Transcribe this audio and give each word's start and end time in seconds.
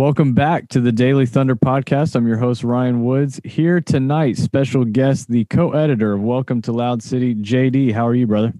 Welcome 0.00 0.32
back 0.32 0.68
to 0.68 0.80
the 0.80 0.92
Daily 0.92 1.26
Thunder 1.26 1.54
podcast. 1.54 2.16
I'm 2.16 2.26
your 2.26 2.38
host, 2.38 2.64
Ryan 2.64 3.04
Woods. 3.04 3.38
Here 3.44 3.82
tonight, 3.82 4.38
special 4.38 4.82
guest, 4.86 5.28
the 5.28 5.44
co 5.44 5.72
editor 5.72 6.14
of 6.14 6.22
Welcome 6.22 6.62
to 6.62 6.72
Loud 6.72 7.02
City, 7.02 7.34
JD. 7.34 7.92
How 7.92 8.06
are 8.08 8.14
you, 8.14 8.26
brother? 8.26 8.54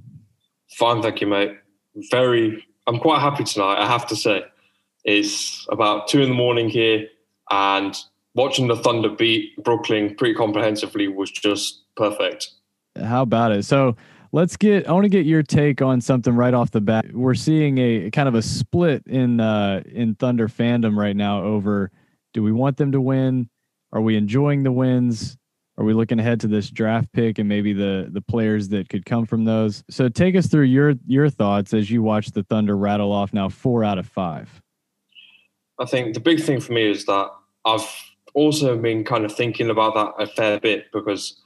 Fine, 0.72 1.00
thank 1.00 1.22
you, 1.22 1.26
mate. 1.26 1.56
Very, 2.10 2.62
I'm 2.86 2.98
quite 2.98 3.20
happy 3.22 3.44
tonight, 3.44 3.76
I 3.78 3.86
have 3.86 4.06
to 4.08 4.16
say. 4.16 4.44
It's 5.04 5.66
about 5.70 6.08
two 6.08 6.20
in 6.20 6.28
the 6.28 6.34
morning 6.34 6.68
here, 6.68 7.08
and 7.50 7.96
watching 8.34 8.68
the 8.68 8.76
Thunder 8.76 9.08
beat 9.08 9.56
Brooklyn 9.64 10.16
pretty 10.16 10.34
comprehensively 10.34 11.08
was 11.08 11.30
just 11.30 11.84
perfect. 11.96 12.50
How 13.02 13.22
about 13.22 13.52
it? 13.52 13.64
So, 13.64 13.96
let's 14.32 14.56
get 14.56 14.88
i 14.88 14.92
want 14.92 15.04
to 15.04 15.08
get 15.08 15.26
your 15.26 15.42
take 15.42 15.82
on 15.82 16.00
something 16.00 16.34
right 16.34 16.54
off 16.54 16.70
the 16.70 16.80
bat. 16.80 17.12
We're 17.12 17.34
seeing 17.34 17.78
a 17.78 18.10
kind 18.10 18.28
of 18.28 18.34
a 18.34 18.42
split 18.42 19.02
in 19.06 19.40
uh 19.40 19.82
in 19.86 20.14
thunder 20.14 20.48
fandom 20.48 20.96
right 20.96 21.16
now 21.16 21.42
over 21.42 21.90
do 22.32 22.42
we 22.42 22.52
want 22.52 22.76
them 22.76 22.92
to 22.92 23.00
win? 23.00 23.48
Are 23.92 24.00
we 24.00 24.16
enjoying 24.16 24.62
the 24.62 24.70
wins? 24.70 25.36
Are 25.76 25.84
we 25.84 25.94
looking 25.94 26.20
ahead 26.20 26.40
to 26.40 26.46
this 26.46 26.70
draft 26.70 27.12
pick 27.12 27.38
and 27.38 27.48
maybe 27.48 27.72
the 27.72 28.08
the 28.12 28.20
players 28.20 28.68
that 28.68 28.88
could 28.88 29.04
come 29.04 29.26
from 29.26 29.44
those? 29.44 29.82
So 29.90 30.08
take 30.08 30.36
us 30.36 30.46
through 30.46 30.64
your 30.64 30.94
your 31.06 31.30
thoughts 31.30 31.74
as 31.74 31.90
you 31.90 32.02
watch 32.02 32.30
the 32.30 32.42
thunder 32.44 32.76
rattle 32.76 33.12
off 33.12 33.32
now 33.32 33.48
four 33.48 33.84
out 33.84 33.98
of 33.98 34.06
five. 34.06 34.62
I 35.78 35.86
think 35.86 36.14
the 36.14 36.20
big 36.20 36.40
thing 36.40 36.60
for 36.60 36.72
me 36.72 36.90
is 36.90 37.06
that 37.06 37.30
i've 37.64 37.88
also 38.34 38.76
been 38.76 39.04
kind 39.04 39.24
of 39.24 39.34
thinking 39.34 39.70
about 39.70 39.94
that 39.94 40.22
a 40.22 40.26
fair 40.26 40.60
bit 40.60 40.90
because 40.92 41.42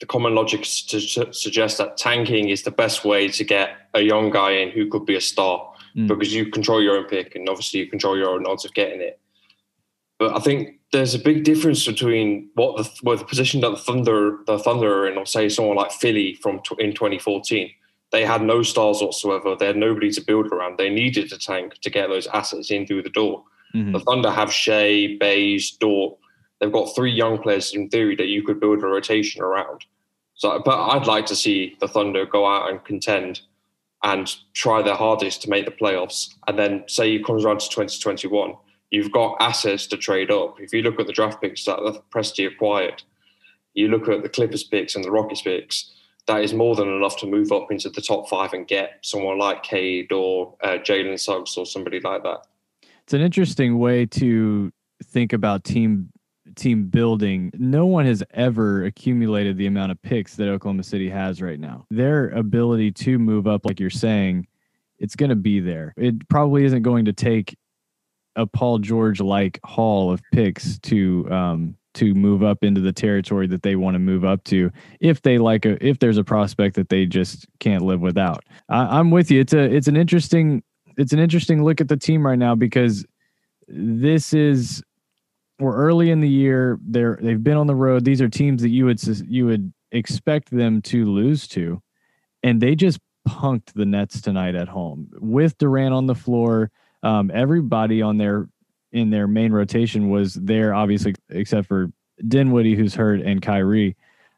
the 0.00 0.06
common 0.06 0.34
logic 0.34 0.62
to 0.62 1.00
suggest 1.32 1.78
that 1.78 1.96
tanking 1.96 2.48
is 2.48 2.62
the 2.62 2.70
best 2.70 3.04
way 3.04 3.28
to 3.28 3.44
get 3.44 3.70
a 3.94 4.02
young 4.02 4.30
guy 4.30 4.50
in 4.50 4.70
who 4.70 4.88
could 4.88 5.06
be 5.06 5.16
a 5.16 5.20
star 5.20 5.72
mm. 5.96 6.06
because 6.06 6.34
you 6.34 6.50
control 6.50 6.82
your 6.82 6.98
own 6.98 7.04
pick 7.04 7.34
and 7.34 7.48
obviously 7.48 7.80
you 7.80 7.86
control 7.86 8.16
your 8.16 8.30
own 8.30 8.46
odds 8.46 8.64
of 8.64 8.74
getting 8.74 9.00
it. 9.00 9.18
But 10.18 10.36
I 10.36 10.40
think 10.40 10.80
there's 10.92 11.14
a 11.14 11.18
big 11.18 11.44
difference 11.44 11.86
between 11.86 12.48
what 12.54 12.76
the 12.76 12.90
what 13.02 13.18
the 13.18 13.24
position 13.24 13.60
that 13.60 13.70
the 13.70 13.76
Thunder 13.76 14.38
the 14.46 14.58
Thunder 14.58 15.02
are 15.02 15.08
in, 15.08 15.18
or 15.18 15.26
say 15.26 15.48
someone 15.48 15.76
like 15.76 15.92
Philly 15.92 16.34
from 16.34 16.60
in 16.78 16.94
2014. 16.94 17.70
They 18.12 18.24
had 18.24 18.40
no 18.40 18.62
stars 18.62 19.02
whatsoever. 19.02 19.56
They 19.56 19.66
had 19.66 19.76
nobody 19.76 20.10
to 20.12 20.20
build 20.20 20.46
around. 20.46 20.78
They 20.78 20.88
needed 20.88 21.32
a 21.32 21.38
tank 21.38 21.74
to 21.82 21.90
get 21.90 22.08
those 22.08 22.28
assets 22.28 22.70
in 22.70 22.86
through 22.86 23.02
the 23.02 23.10
door. 23.10 23.44
Mm-hmm. 23.74 23.92
The 23.92 24.00
Thunder 24.00 24.30
have 24.30 24.52
Shai, 24.52 25.16
Bays, 25.18 25.72
Dort, 25.72 26.16
they've 26.60 26.72
got 26.72 26.94
three 26.94 27.12
young 27.12 27.38
players 27.38 27.74
in 27.74 27.88
theory 27.88 28.16
that 28.16 28.28
you 28.28 28.42
could 28.42 28.60
build 28.60 28.82
a 28.82 28.86
rotation 28.86 29.42
around. 29.42 29.84
So, 30.34 30.60
but 30.64 30.90
I'd 30.90 31.06
like 31.06 31.26
to 31.26 31.36
see 31.36 31.76
the 31.80 31.88
Thunder 31.88 32.26
go 32.26 32.46
out 32.46 32.70
and 32.70 32.84
contend 32.84 33.40
and 34.02 34.34
try 34.52 34.82
their 34.82 34.94
hardest 34.94 35.42
to 35.42 35.50
make 35.50 35.64
the 35.64 35.70
playoffs. 35.70 36.34
And 36.46 36.58
then 36.58 36.84
say 36.86 37.08
you 37.08 37.24
comes 37.24 37.44
around 37.44 37.60
to 37.60 37.68
2021, 37.68 38.54
you've 38.90 39.12
got 39.12 39.36
assets 39.40 39.86
to 39.88 39.96
trade 39.96 40.30
up. 40.30 40.60
If 40.60 40.72
you 40.72 40.82
look 40.82 41.00
at 41.00 41.06
the 41.06 41.12
draft 41.12 41.40
picks 41.40 41.64
that 41.64 41.78
the 41.78 42.02
Presti 42.14 42.46
acquired, 42.46 43.02
you 43.74 43.88
look 43.88 44.08
at 44.08 44.22
the 44.22 44.28
Clippers 44.28 44.64
picks 44.64 44.94
and 44.94 45.04
the 45.04 45.10
Rockets 45.10 45.42
picks, 45.42 45.92
that 46.26 46.42
is 46.42 46.52
more 46.52 46.74
than 46.74 46.88
enough 46.88 47.16
to 47.18 47.26
move 47.26 47.52
up 47.52 47.70
into 47.70 47.88
the 47.88 48.00
top 48.00 48.28
five 48.28 48.52
and 48.52 48.66
get 48.66 48.98
someone 49.02 49.38
like 49.38 49.62
Cade 49.62 50.12
or 50.12 50.54
uh, 50.62 50.78
Jalen 50.78 51.18
Suggs 51.18 51.56
or 51.56 51.64
somebody 51.64 52.00
like 52.00 52.22
that. 52.24 52.46
It's 53.04 53.14
an 53.14 53.20
interesting 53.20 53.78
way 53.78 54.06
to 54.06 54.72
think 55.04 55.32
about 55.32 55.62
team 55.62 56.10
team 56.56 56.86
building, 56.86 57.50
no 57.54 57.86
one 57.86 58.06
has 58.06 58.22
ever 58.32 58.84
accumulated 58.84 59.56
the 59.56 59.66
amount 59.66 59.92
of 59.92 60.02
picks 60.02 60.34
that 60.36 60.48
Oklahoma 60.48 60.82
City 60.82 61.08
has 61.08 61.40
right 61.40 61.60
now. 61.60 61.86
Their 61.90 62.30
ability 62.30 62.92
to 62.92 63.18
move 63.18 63.46
up, 63.46 63.64
like 63.64 63.78
you're 63.78 63.90
saying, 63.90 64.46
it's 64.98 65.14
going 65.14 65.30
to 65.30 65.36
be 65.36 65.60
there. 65.60 65.94
It 65.96 66.28
probably 66.28 66.64
isn't 66.64 66.82
going 66.82 67.04
to 67.04 67.12
take 67.12 67.56
a 68.34 68.46
Paul 68.46 68.78
George 68.78 69.20
like 69.20 69.60
haul 69.64 70.12
of 70.12 70.22
picks 70.32 70.78
to 70.80 71.30
um, 71.30 71.76
to 71.94 72.14
move 72.14 72.42
up 72.42 72.62
into 72.62 72.80
the 72.80 72.92
territory 72.92 73.46
that 73.46 73.62
they 73.62 73.74
want 73.74 73.94
to 73.94 73.98
move 73.98 74.24
up 74.24 74.44
to 74.44 74.70
if 75.00 75.22
they 75.22 75.38
like 75.38 75.64
a 75.64 75.84
if 75.86 75.98
there's 75.98 76.18
a 76.18 76.24
prospect 76.24 76.76
that 76.76 76.90
they 76.90 77.06
just 77.06 77.46
can't 77.58 77.82
live 77.82 78.00
without. 78.00 78.44
I, 78.68 78.98
I'm 78.98 79.10
with 79.10 79.30
you. 79.30 79.40
It's 79.40 79.54
a 79.54 79.60
it's 79.60 79.88
an 79.88 79.96
interesting 79.96 80.62
it's 80.96 81.12
an 81.12 81.18
interesting 81.18 81.64
look 81.64 81.80
at 81.80 81.88
the 81.88 81.96
team 81.96 82.26
right 82.26 82.38
now 82.38 82.54
because 82.54 83.04
this 83.68 84.32
is 84.32 84.82
we're 85.58 85.76
early 85.76 86.10
in 86.10 86.20
the 86.20 86.28
year. 86.28 86.78
They're 86.82 87.18
they've 87.20 87.42
been 87.42 87.56
on 87.56 87.66
the 87.66 87.74
road. 87.74 88.04
These 88.04 88.20
are 88.20 88.28
teams 88.28 88.62
that 88.62 88.68
you 88.68 88.84
would 88.86 89.00
you 89.28 89.46
would 89.46 89.72
expect 89.92 90.50
them 90.50 90.82
to 90.82 91.06
lose 91.06 91.48
to, 91.48 91.82
and 92.42 92.60
they 92.60 92.74
just 92.74 92.98
punked 93.28 93.72
the 93.74 93.86
Nets 93.86 94.20
tonight 94.20 94.54
at 94.54 94.68
home 94.68 95.10
with 95.18 95.58
Durant 95.58 95.94
on 95.94 96.06
the 96.06 96.14
floor. 96.14 96.70
Um, 97.02 97.30
everybody 97.32 98.02
on 98.02 98.18
their 98.18 98.48
in 98.92 99.10
their 99.10 99.26
main 99.26 99.52
rotation 99.52 100.10
was 100.10 100.34
there, 100.34 100.74
obviously, 100.74 101.14
except 101.30 101.66
for 101.66 101.90
Dinwiddie, 102.26 102.74
who's 102.74 102.94
hurt, 102.94 103.20
and 103.20 103.42
Kyrie. 103.42 103.96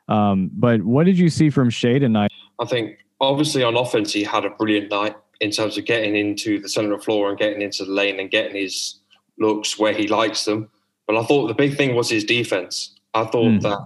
Um, 0.08 0.50
but 0.52 0.82
what 0.82 1.04
did 1.04 1.18
you 1.18 1.28
see 1.28 1.50
from 1.50 1.70
Shai 1.70 1.98
tonight? 1.98 2.32
I 2.58 2.64
think 2.64 2.98
obviously 3.20 3.62
on 3.62 3.76
offense 3.76 4.12
he 4.12 4.24
had 4.24 4.44
a 4.44 4.50
brilliant 4.50 4.90
night 4.90 5.16
in 5.40 5.50
terms 5.50 5.76
of 5.78 5.84
getting 5.84 6.16
into 6.16 6.60
the 6.60 6.68
center 6.68 6.92
of 6.92 7.00
the 7.00 7.04
floor 7.04 7.28
and 7.28 7.38
getting 7.38 7.62
into 7.62 7.84
the 7.84 7.92
lane 7.92 8.18
and 8.18 8.30
getting 8.30 8.56
his 8.56 9.00
looks 9.38 9.78
where 9.78 9.92
he 9.92 10.08
likes 10.08 10.44
them. 10.44 10.68
But 11.08 11.16
I 11.16 11.24
thought 11.24 11.48
the 11.48 11.54
big 11.54 11.76
thing 11.76 11.96
was 11.96 12.10
his 12.10 12.22
defense. 12.22 12.94
I 13.14 13.24
thought 13.24 13.46
mm. 13.46 13.62
that 13.62 13.80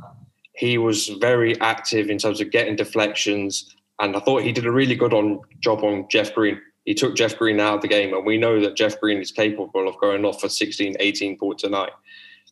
he 0.55 0.77
was 0.77 1.09
very 1.21 1.59
active 1.61 2.11
in 2.11 2.19
terms 2.19 2.41
of 2.41 2.51
getting 2.51 2.77
deflections, 2.77 3.75
and 4.01 4.17
I 4.17 4.21
thought 4.21 4.43
he 4.43 4.53
did 4.53 4.67
a 4.67 4.73
really 4.73 4.97
good 4.97 5.15
on 5.15 5.41
job 5.61 5.85
on 5.85 6.07
Jeff 6.11 6.35
Green. 6.35 6.61
He 6.85 6.95
took 6.95 7.15
Jeff 7.15 7.39
Green 7.39 7.61
out 7.61 7.77
of 7.77 7.83
the 7.83 7.89
game, 7.89 8.13
and 8.13 8.27
we 8.27 8.37
know 8.37 8.61
that 8.61 8.77
Jeff 8.77 9.01
Green 9.01 9.19
is 9.19 9.31
capable 9.31 9.89
of 9.89 9.97
going 10.01 10.25
off 10.25 10.41
for 10.41 10.49
16, 10.49 10.97
18 10.99 11.39
points 11.39 11.63
a 11.63 11.69
night. 11.69 11.93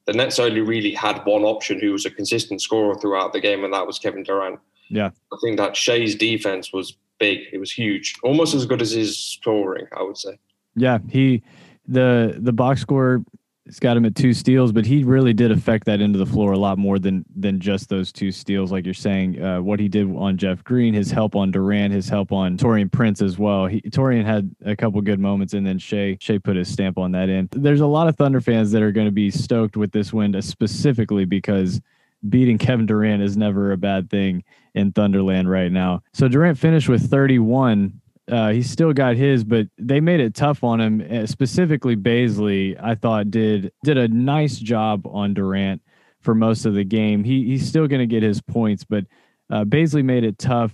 The 0.06 0.12
Nets 0.12 0.38
only 0.38 0.60
really 0.60 0.92
had 0.92 1.24
one 1.24 1.42
option 1.42 1.80
who 1.80 1.92
was 1.92 2.06
a 2.06 2.10
consistent 2.10 2.62
scorer 2.62 2.94
throughout 2.94 3.32
the 3.32 3.40
game, 3.40 3.64
and 3.64 3.74
that 3.74 3.86
was 3.86 3.98
Kevin 3.98 4.22
Durant. 4.22 4.60
Yeah. 4.88 5.10
I 5.32 5.36
think 5.42 5.56
that 5.58 5.76
Shai's 5.76 6.14
defense 6.14 6.72
was 6.72 6.96
big. 7.18 7.40
It 7.52 7.58
was 7.58 7.72
huge. 7.72 8.14
Almost 8.22 8.54
as 8.54 8.66
good 8.66 8.80
as 8.80 8.92
his 8.92 9.18
scoring, 9.18 9.86
I 9.96 10.02
would 10.02 10.16
say. 10.16 10.38
Yeah, 10.76 10.98
he 11.08 11.42
the 11.86 12.36
the 12.38 12.52
box 12.52 12.80
score 12.80 13.24
it's 13.70 13.78
got 13.78 13.96
him 13.96 14.04
at 14.04 14.16
two 14.16 14.34
steals, 14.34 14.72
but 14.72 14.84
he 14.84 15.04
really 15.04 15.32
did 15.32 15.52
affect 15.52 15.86
that 15.86 16.00
into 16.00 16.18
the 16.18 16.26
floor 16.26 16.50
a 16.50 16.58
lot 16.58 16.76
more 16.76 16.98
than 16.98 17.24
than 17.36 17.60
just 17.60 17.88
those 17.88 18.10
two 18.10 18.32
steals. 18.32 18.72
Like 18.72 18.84
you're 18.84 18.92
saying, 18.92 19.40
uh, 19.40 19.62
what 19.62 19.78
he 19.78 19.86
did 19.86 20.12
on 20.16 20.36
Jeff 20.36 20.64
Green, 20.64 20.92
his 20.92 21.12
help 21.12 21.36
on 21.36 21.52
Durant, 21.52 21.92
his 21.92 22.08
help 22.08 22.32
on 22.32 22.56
Taurean 22.56 22.90
Prince 22.90 23.22
as 23.22 23.38
well. 23.38 23.66
He, 23.66 23.80
Taurean 23.82 24.24
had 24.24 24.52
a 24.64 24.74
couple 24.74 25.00
good 25.02 25.20
moments, 25.20 25.54
and 25.54 25.64
then 25.64 25.78
Shai 25.78 26.18
Shai 26.20 26.38
put 26.38 26.56
his 26.56 26.68
stamp 26.68 26.98
on 26.98 27.12
that 27.12 27.28
end. 27.28 27.50
There's 27.52 27.80
a 27.80 27.86
lot 27.86 28.08
of 28.08 28.16
Thunder 28.16 28.40
fans 28.40 28.72
that 28.72 28.82
are 28.82 28.90
going 28.90 29.06
to 29.06 29.12
be 29.12 29.30
stoked 29.30 29.76
with 29.76 29.92
this 29.92 30.12
win, 30.12 30.42
specifically 30.42 31.24
because 31.24 31.80
beating 32.28 32.58
Kevin 32.58 32.86
Durant 32.86 33.22
is 33.22 33.36
never 33.36 33.70
a 33.70 33.76
bad 33.76 34.10
thing 34.10 34.42
in 34.74 34.90
Thunderland 34.90 35.48
right 35.48 35.70
now. 35.70 36.02
So 36.12 36.26
Durant 36.26 36.58
finished 36.58 36.88
with 36.88 37.08
31 37.08 38.00
uh, 38.28 38.50
he 38.50 38.62
still 38.62 38.92
got 38.92 39.16
his, 39.16 39.44
but 39.44 39.66
they 39.78 40.00
made 40.00 40.20
it 40.20 40.34
tough 40.34 40.62
on 40.62 40.80
him. 40.80 41.06
Uh, 41.10 41.26
specifically, 41.26 41.96
Bazley, 41.96 42.80
I 42.80 42.94
thought 42.94 43.30
did 43.30 43.72
did 43.84 43.98
a 43.98 44.08
nice 44.08 44.58
job 44.58 45.06
on 45.06 45.34
Durant 45.34 45.82
for 46.20 46.34
most 46.34 46.64
of 46.64 46.74
the 46.74 46.84
game. 46.84 47.24
He 47.24 47.44
he's 47.44 47.66
still 47.66 47.88
going 47.88 48.00
to 48.00 48.06
get 48.06 48.22
his 48.22 48.40
points, 48.40 48.84
but 48.84 49.04
uh, 49.50 49.64
Bazley 49.64 50.04
made 50.04 50.24
it 50.24 50.38
tough 50.38 50.72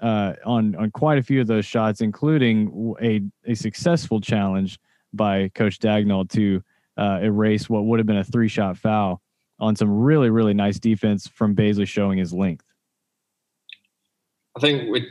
uh, 0.00 0.34
on 0.44 0.76
on 0.76 0.90
quite 0.90 1.18
a 1.18 1.22
few 1.22 1.40
of 1.40 1.46
those 1.46 1.64
shots, 1.64 2.00
including 2.00 2.94
a 3.00 3.22
a 3.50 3.54
successful 3.54 4.20
challenge 4.20 4.78
by 5.12 5.48
Coach 5.54 5.78
Daigneault 5.78 6.30
to 6.30 6.62
uh, 6.96 7.20
erase 7.22 7.68
what 7.68 7.84
would 7.84 7.98
have 7.98 8.06
been 8.06 8.18
a 8.18 8.24
three 8.24 8.48
shot 8.48 8.76
foul 8.76 9.20
on 9.58 9.74
some 9.74 9.90
really 9.90 10.30
really 10.30 10.54
nice 10.54 10.78
defense 10.78 11.26
from 11.26 11.56
Bazley, 11.56 11.86
showing 11.86 12.18
his 12.18 12.32
length. 12.32 12.64
I 14.56 14.60
think 14.60 14.90
with. 14.90 15.04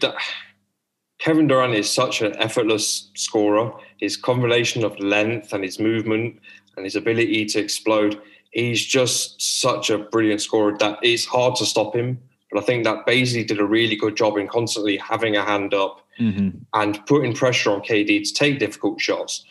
Kevin 1.21 1.45
Durant 1.45 1.75
is 1.75 1.91
such 1.91 2.23
an 2.23 2.35
effortless 2.37 3.11
scorer. 3.13 3.71
His 3.97 4.17
combination 4.17 4.83
of 4.83 4.99
length 4.99 5.53
and 5.53 5.63
his 5.63 5.79
movement 5.79 6.39
and 6.75 6.83
his 6.83 6.95
ability 6.95 7.45
to 7.45 7.59
explode, 7.59 8.19
he's 8.49 8.83
just 8.83 9.39
such 9.39 9.91
a 9.91 9.99
brilliant 9.99 10.41
scorer 10.41 10.75
that 10.79 10.97
it's 11.03 11.25
hard 11.25 11.55
to 11.57 11.65
stop 11.65 11.95
him. 11.95 12.19
But 12.51 12.63
I 12.63 12.65
think 12.65 12.85
that 12.85 13.05
Bazley 13.05 13.45
did 13.45 13.59
a 13.59 13.65
really 13.65 13.95
good 13.95 14.17
job 14.17 14.35
in 14.37 14.47
constantly 14.47 14.97
having 14.97 15.35
a 15.37 15.45
hand 15.45 15.75
up 15.75 16.01
mm-hmm. 16.19 16.57
and 16.73 17.05
putting 17.05 17.35
pressure 17.35 17.69
on 17.69 17.81
KD 17.81 18.27
to 18.27 18.33
take 18.33 18.57
difficult 18.57 18.99
shots. 18.99 19.45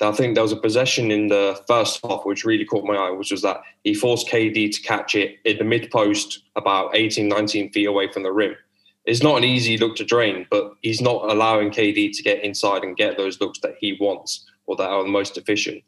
I 0.00 0.12
think 0.12 0.34
there 0.34 0.42
was 0.42 0.52
a 0.52 0.56
possession 0.56 1.10
in 1.10 1.28
the 1.28 1.62
first 1.66 2.00
half 2.02 2.24
which 2.24 2.46
really 2.46 2.64
caught 2.64 2.86
my 2.86 2.94
eye, 2.94 3.10
which 3.10 3.30
was 3.30 3.42
that 3.42 3.60
he 3.84 3.92
forced 3.92 4.26
KD 4.26 4.74
to 4.74 4.80
catch 4.80 5.14
it 5.14 5.36
in 5.44 5.58
the 5.58 5.64
mid 5.64 5.90
post 5.90 6.44
about 6.56 6.96
18, 6.96 7.28
19 7.28 7.72
feet 7.72 7.84
away 7.84 8.10
from 8.10 8.22
the 8.22 8.32
rim 8.32 8.56
it's 9.04 9.22
not 9.22 9.38
an 9.38 9.44
easy 9.44 9.78
look 9.78 9.96
to 9.96 10.04
drain, 10.04 10.46
but 10.50 10.72
he's 10.82 11.00
not 11.00 11.30
allowing 11.30 11.70
KD 11.70 12.10
to 12.16 12.22
get 12.22 12.44
inside 12.44 12.82
and 12.82 12.96
get 12.96 13.16
those 13.16 13.40
looks 13.40 13.58
that 13.60 13.76
he 13.80 13.96
wants 14.00 14.46
or 14.66 14.76
that 14.76 14.88
are 14.88 15.02
the 15.02 15.08
most 15.08 15.38
efficient. 15.38 15.82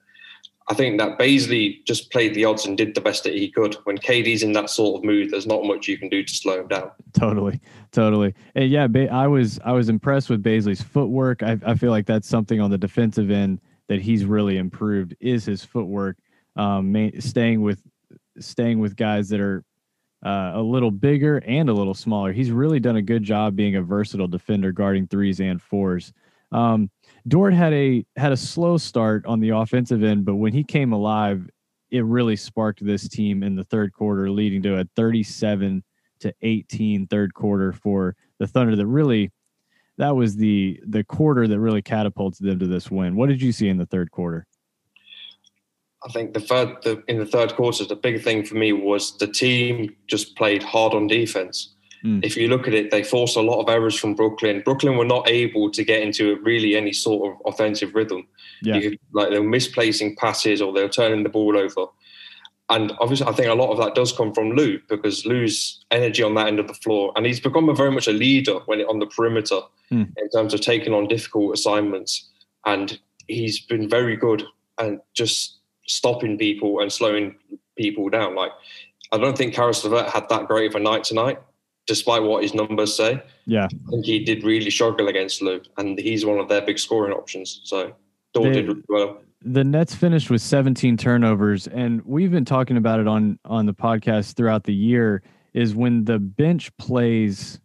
I 0.69 0.75
think 0.75 0.99
that 0.99 1.19
Bazley 1.19 1.85
just 1.85 2.11
played 2.13 2.35
the 2.35 2.45
odds 2.45 2.67
and 2.67 2.79
did 2.79 2.95
the 2.95 3.01
best 3.01 3.25
that 3.25 3.35
he 3.35 3.51
could. 3.51 3.75
When 3.85 3.99
KD's 3.99 4.43
in 4.43 4.53
that 4.53 4.71
sort 4.71 4.99
of 4.99 5.05
mood, 5.05 5.31
there's 5.31 5.47
not 5.47 5.65
much 5.65 5.89
you 5.89 5.99
can 5.99 6.09
do 6.09 6.23
to 6.23 6.35
slow 6.35 6.61
him 6.61 6.69
down. 6.69 6.91
Totally, 7.13 7.61
totally. 7.91 8.35
And 8.55 8.71
yeah, 8.71 8.87
I 9.11 9.27
was 9.27 9.59
I 9.65 9.73
was 9.73 9.89
impressed 9.89 10.31
with 10.31 10.43
Bazley's 10.43 10.81
footwork. 10.83 11.43
I, 11.43 11.59
I 11.67 11.75
feel 11.75 11.91
like 11.91 12.07
that's 12.07 12.29
something 12.29 12.61
on 12.61 12.71
the 12.71 12.79
defensive 12.79 13.31
end 13.31 13.61
that 13.89 14.01
he's 14.01 14.25
really 14.25 14.57
improved 14.57 15.15
is 15.21 15.45
his 15.45 15.65
footwork, 15.65 16.17
um, 16.57 17.11
staying 17.19 17.61
with 17.61 17.83
staying 18.39 18.79
with 18.79 18.97
guys 18.97 19.29
that 19.31 19.41
are 19.41 19.65
uh, 20.25 20.53
a 20.55 20.63
little 20.63 20.91
bigger 20.91 21.39
and 21.39 21.69
a 21.69 21.73
little 21.73 21.95
smaller. 21.95 22.33
He's 22.33 22.51
really 22.51 22.81
done 22.81 22.97
a 22.97 23.03
good 23.03 23.23
job 23.23 23.57
being 23.57 23.77
a 23.77 23.83
versatile 23.83 24.29
defender, 24.29 24.73
guarding 24.73 25.07
threes 25.07 25.41
and 25.41 25.61
fours. 25.61 26.13
Um, 26.53 26.91
Dort 27.27 27.55
had 27.55 27.73
a 27.73 28.05
had 28.17 28.33
a 28.33 28.37
slow 28.37 28.77
start 28.77 29.27
on 29.27 29.41
the 29.41 29.51
offensive 29.51 30.03
end, 30.03 30.25
but 30.25 30.37
when 30.37 30.53
he 30.53 30.65
came 30.65 30.93
alive, 30.93 31.49
it 31.91 32.05
really 32.05 32.37
sparked 32.37 32.85
this 32.85 33.09
team 33.09 33.43
in 33.43 33.55
the 33.55 33.65
third 33.65 33.93
quarter, 33.93 34.31
leading 34.31 34.63
to 34.63 34.79
a 34.79 34.85
37 34.97 35.83
to 36.21 36.35
18 36.43 37.07
third 37.07 37.35
quarter 37.35 37.73
for 37.73 38.17
the 38.39 38.47
Thunder. 38.47 38.77
That 38.77 38.87
really 38.87 39.31
that 39.99 40.17
was 40.17 40.37
the 40.37 40.81
the 40.87 41.05
quarter 41.05 41.47
that 41.47 41.61
really 41.61 41.83
catapulted 41.83 42.47
them 42.47 42.59
to 42.59 42.67
this 42.67 42.91
win. 42.91 43.17
What 43.17 43.29
did 43.29 43.43
you 43.43 43.53
see 43.53 43.69
in 43.69 43.77
the 43.77 43.87
third 43.87 44.11
quarter? 44.11 44.47
I 46.05 46.13
think 46.13 46.35
the 46.35 46.41
third 46.41 46.77
the, 46.83 47.03
in 47.09 47.19
the 47.19 47.27
third 47.27 47.55
quarter, 47.55 47.85
the 47.85 47.97
big 47.97 48.23
thing 48.23 48.45
for 48.45 48.55
me 48.55 48.73
was 48.73 49.17
the 49.19 49.27
team 49.27 49.95
just 50.09 50.37
played 50.37 50.63
hard 50.63 50.95
on 50.95 51.07
defense. 51.07 51.73
Mm. 52.05 52.25
If 52.25 52.37
you 52.37 52.49
look 52.49 52.67
at 52.67 52.75
it, 52.75 52.91
they 52.91 53.05
forced 53.05 53.37
a 53.37 53.41
lot 53.41 53.61
of 53.61 53.69
errors 53.69 53.97
from 53.97 54.15
Brooklyn. 54.15 54.63
Brooklyn 54.65 54.97
were 54.97 55.05
not 55.05 55.29
able 55.29 55.71
to 55.71 55.85
get 55.85 56.03
into 56.03 56.41
really 56.43 56.77
any 56.77 56.93
sort 56.93 57.31
of 57.31 57.53
offensive 57.53 57.95
rhythm. 57.95 58.27
Yeah. 58.63 58.77
You, 58.77 58.99
like 59.13 59.31
they 59.31 59.39
were 59.39 59.49
misplacing 59.49 60.17
passes 60.17 60.61
or 60.61 60.73
they 60.73 60.83
were 60.83 60.89
turning 60.89 61.23
the 61.23 61.29
ball 61.29 61.57
over. 61.57 61.87
And 62.69 62.93
obviously, 63.01 63.27
I 63.27 63.33
think 63.33 63.49
a 63.49 63.55
lot 63.55 63.71
of 63.71 63.79
that 63.79 63.95
does 63.95 64.13
come 64.13 64.33
from 64.33 64.53
Lou 64.53 64.81
because 64.89 65.27
Lou's 65.27 65.85
energy 65.91 66.23
on 66.23 66.35
that 66.35 66.47
end 66.47 66.59
of 66.59 66.69
the 66.69 66.75
floor, 66.75 67.13
and 67.15 67.27
he's 67.27 67.41
become 67.41 67.69
a 67.69 67.75
very 67.75 67.91
much 67.91 68.09
a 68.09 68.13
leader 68.13 68.61
when 68.67 68.81
it, 68.81 68.89
on 68.89 68.99
the 68.99 69.07
perimeter 69.07 69.61
mm. 69.93 70.11
in 70.17 70.31
terms 70.31 70.55
of 70.55 70.61
taking 70.61 70.95
on 70.95 71.07
difficult 71.07 71.55
assignments. 71.55 72.31
And 72.65 72.99
he's 73.29 73.61
been 73.61 73.89
very 73.89 74.17
good 74.17 74.45
and 74.79 75.01
just 75.13 75.59
stopping 75.87 76.39
people 76.39 76.81
and 76.81 76.93
slowing 76.93 77.37
people 77.77 78.09
down. 78.09 78.35
Like 78.35 78.53
I 79.13 79.19
don't 79.19 79.37
think 79.37 79.55
Caris 79.55 79.85
LeVert 79.85 80.09
had 80.09 80.29
that 80.29 80.47
great 80.47 80.71
of 80.71 80.75
a 80.75 80.81
night 80.81 81.05
tonight, 81.05 81.39
despite 81.87 82.23
what 82.23 82.43
his 82.43 82.55
numbers 82.55 82.97
say. 82.97 83.23
Yeah. 83.47 83.67
I 83.67 83.91
think 83.91 84.07
he 84.07 84.25
did 84.25 84.43
really 84.43 84.71
struggle 84.71 85.09
against 85.09 85.43
Lou, 85.43 85.61
and 85.77 85.99
he's 85.99 86.25
one 86.25 86.39
of 86.39 86.49
their 86.49 86.63
big 86.63 86.79
scoring 86.79 87.13
options. 87.13 87.61
So 87.65 87.95
Dort 88.33 88.55
did 88.55 88.69
really 88.69 88.83
well. 88.89 89.21
The 89.45 89.65
Nets 89.65 89.95
finished 89.95 90.31
with 90.31 90.41
17 90.41 90.97
turnovers, 90.97 91.67
and 91.67 92.01
we've 92.05 92.31
been 92.31 92.45
talking 92.45 92.77
about 92.77 93.01
it 93.01 93.09
on 93.09 93.39
on 93.45 93.67
the 93.67 93.75
podcast 93.75 94.35
throughout 94.35 94.65
the 94.65 94.75
year. 94.75 95.23
Is 95.53 95.75
when 95.75 96.05
the 96.05 96.19
bench 96.19 96.75
plays 96.79 97.61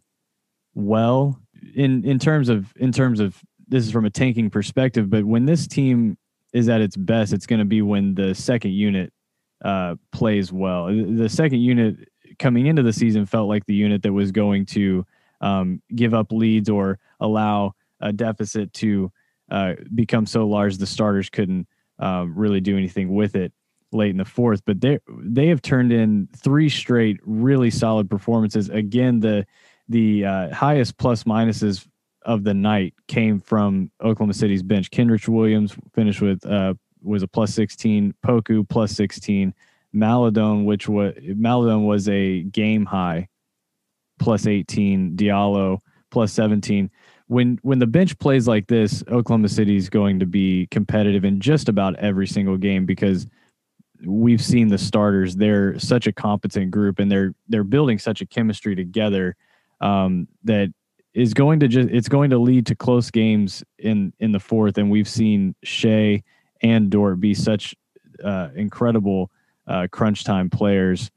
well 0.74 1.40
in 1.74 2.04
in 2.04 2.18
terms 2.18 2.48
of 2.48 2.74
in 2.76 2.92
terms 2.92 3.20
of 3.20 3.42
this 3.68 3.86
is 3.86 3.92
from 3.92 4.04
a 4.04 4.10
tanking 4.10 4.50
perspective, 4.50 5.08
but 5.08 5.24
when 5.24 5.46
this 5.46 5.66
team 5.66 6.18
is 6.52 6.68
at 6.68 6.80
its 6.80 6.96
best, 6.96 7.32
it's 7.32 7.46
going 7.46 7.58
to 7.58 7.64
be 7.64 7.82
when 7.82 8.14
the 8.14 8.34
second 8.34 8.72
unit 8.72 9.12
uh, 9.64 9.96
plays 10.12 10.52
well. 10.52 10.86
The 10.86 11.28
second 11.28 11.60
unit 11.60 12.08
coming 12.38 12.66
into 12.66 12.82
the 12.82 12.92
season 12.92 13.26
felt 13.26 13.48
like 13.48 13.66
the 13.66 13.74
unit 13.74 14.02
that 14.02 14.12
was 14.12 14.32
going 14.32 14.66
to 14.66 15.04
um, 15.40 15.82
give 15.94 16.14
up 16.14 16.32
leads 16.32 16.68
or 16.68 16.98
allow 17.20 17.74
a 18.00 18.12
deficit 18.12 18.72
to 18.74 19.10
uh, 19.50 19.74
become 19.94 20.26
so 20.26 20.46
large 20.46 20.76
the 20.76 20.86
starters 20.86 21.30
couldn't 21.30 21.66
um, 21.98 22.34
really 22.36 22.60
do 22.60 22.76
anything 22.76 23.14
with 23.14 23.34
it 23.34 23.52
late 23.92 24.10
in 24.10 24.18
the 24.18 24.24
fourth. 24.24 24.62
But 24.64 24.80
they 24.80 24.98
they 25.08 25.48
have 25.48 25.62
turned 25.62 25.92
in 25.92 26.28
three 26.36 26.68
straight 26.68 27.18
really 27.24 27.70
solid 27.70 28.08
performances. 28.10 28.68
Again, 28.68 29.20
the 29.20 29.46
the 29.88 30.24
uh, 30.24 30.54
highest 30.54 30.98
plus 30.98 31.24
minuses 31.24 31.86
of 32.28 32.44
the 32.44 32.52
night 32.52 32.92
came 33.08 33.40
from 33.40 33.90
Oklahoma 34.02 34.34
City's 34.34 34.62
bench. 34.62 34.90
Kenrich 34.90 35.28
Williams 35.28 35.74
finished 35.94 36.20
with 36.20 36.44
uh, 36.46 36.74
was 37.02 37.22
a 37.22 37.26
plus 37.26 37.54
16, 37.54 38.14
Poku 38.24 38.68
plus 38.68 38.92
16, 38.92 39.54
Maledon, 39.94 40.66
which 40.66 40.88
was 40.88 41.14
Maledon 41.22 41.84
was 41.84 42.06
a 42.10 42.42
game 42.42 42.84
high 42.84 43.28
plus 44.18 44.46
18, 44.46 45.16
Diallo 45.16 45.78
plus 46.10 46.30
17. 46.34 46.90
When 47.28 47.58
when 47.62 47.78
the 47.78 47.86
bench 47.86 48.18
plays 48.18 48.46
like 48.46 48.66
this, 48.66 49.02
Oklahoma 49.08 49.48
City 49.48 49.76
is 49.76 49.88
going 49.88 50.20
to 50.20 50.26
be 50.26 50.68
competitive 50.70 51.24
in 51.24 51.40
just 51.40 51.70
about 51.70 51.96
every 51.96 52.26
single 52.26 52.58
game 52.58 52.84
because 52.84 53.26
we've 54.04 54.42
seen 54.42 54.68
the 54.68 54.78
starters. 54.78 55.34
They're 55.34 55.78
such 55.78 56.06
a 56.06 56.12
competent 56.12 56.72
group 56.72 56.98
and 56.98 57.10
they're 57.10 57.34
they're 57.48 57.64
building 57.64 57.98
such 57.98 58.20
a 58.20 58.26
chemistry 58.26 58.76
together 58.76 59.34
um, 59.80 60.28
that 60.44 60.72
is 61.18 61.34
going 61.34 61.58
to 61.58 61.66
just 61.66 61.88
it's 61.90 62.08
going 62.08 62.30
to 62.30 62.38
lead 62.38 62.64
to 62.66 62.76
close 62.76 63.10
games 63.10 63.64
in 63.78 64.12
in 64.20 64.30
the 64.30 64.38
fourth, 64.38 64.78
and 64.78 64.88
we've 64.88 65.08
seen 65.08 65.54
Shai 65.64 66.22
and 66.62 66.90
Dort 66.90 67.18
be 67.18 67.34
such 67.34 67.74
uh, 68.22 68.50
incredible 68.54 69.30
uh, 69.66 69.88
crunch 69.90 70.22
time 70.22 70.48
players 70.48 71.10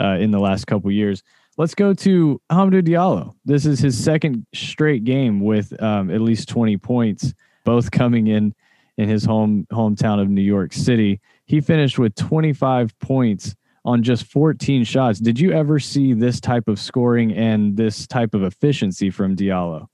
uh, 0.00 0.18
in 0.20 0.30
the 0.30 0.38
last 0.38 0.68
couple 0.68 0.90
years. 0.92 1.24
Let's 1.56 1.74
go 1.74 1.92
to 1.92 2.40
Hamidou 2.50 2.82
Diallo. 2.82 3.34
This 3.44 3.66
is 3.66 3.80
his 3.80 4.02
second 4.02 4.46
straight 4.54 5.02
game 5.02 5.40
with 5.40 5.80
um, 5.82 6.10
at 6.10 6.20
least 6.20 6.48
20 6.48 6.76
points, 6.76 7.34
both 7.64 7.90
coming 7.90 8.28
in 8.28 8.54
in 8.98 9.08
his 9.08 9.24
home 9.24 9.66
hometown 9.72 10.22
of 10.22 10.28
New 10.28 10.42
York 10.42 10.72
City. 10.72 11.20
He 11.46 11.60
finished 11.60 11.98
with 11.98 12.14
25 12.14 12.96
points 13.00 13.56
on 13.84 14.02
just 14.02 14.24
14 14.24 14.84
shots. 14.84 15.18
Did 15.18 15.38
you 15.40 15.52
ever 15.52 15.78
see 15.78 16.12
this 16.12 16.40
type 16.40 16.68
of 16.68 16.78
scoring 16.78 17.32
and 17.32 17.76
this 17.76 18.06
type 18.06 18.34
of 18.34 18.42
efficiency 18.42 19.10
from 19.10 19.36
Diallo? 19.36 19.86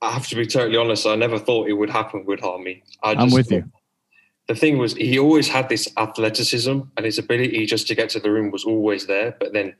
I 0.00 0.12
have 0.12 0.26
to 0.28 0.36
be 0.36 0.46
totally 0.46 0.76
honest. 0.76 1.06
I 1.06 1.16
never 1.16 1.38
thought 1.38 1.68
it 1.68 1.74
would 1.74 1.90
happen 1.90 2.24
with 2.26 2.40
Harmy. 2.40 2.82
I 3.02 3.12
am 3.12 3.30
with 3.30 3.50
you. 3.50 3.64
The 4.48 4.54
thing 4.54 4.76
was, 4.76 4.92
he 4.94 5.18
always 5.18 5.48
had 5.48 5.70
this 5.70 5.88
athleticism, 5.96 6.80
and 6.96 7.06
his 7.06 7.18
ability 7.18 7.64
just 7.64 7.86
to 7.88 7.94
get 7.94 8.10
to 8.10 8.20
the 8.20 8.30
rim 8.30 8.50
was 8.50 8.64
always 8.64 9.06
there. 9.06 9.34
But 9.40 9.54
then 9.54 9.74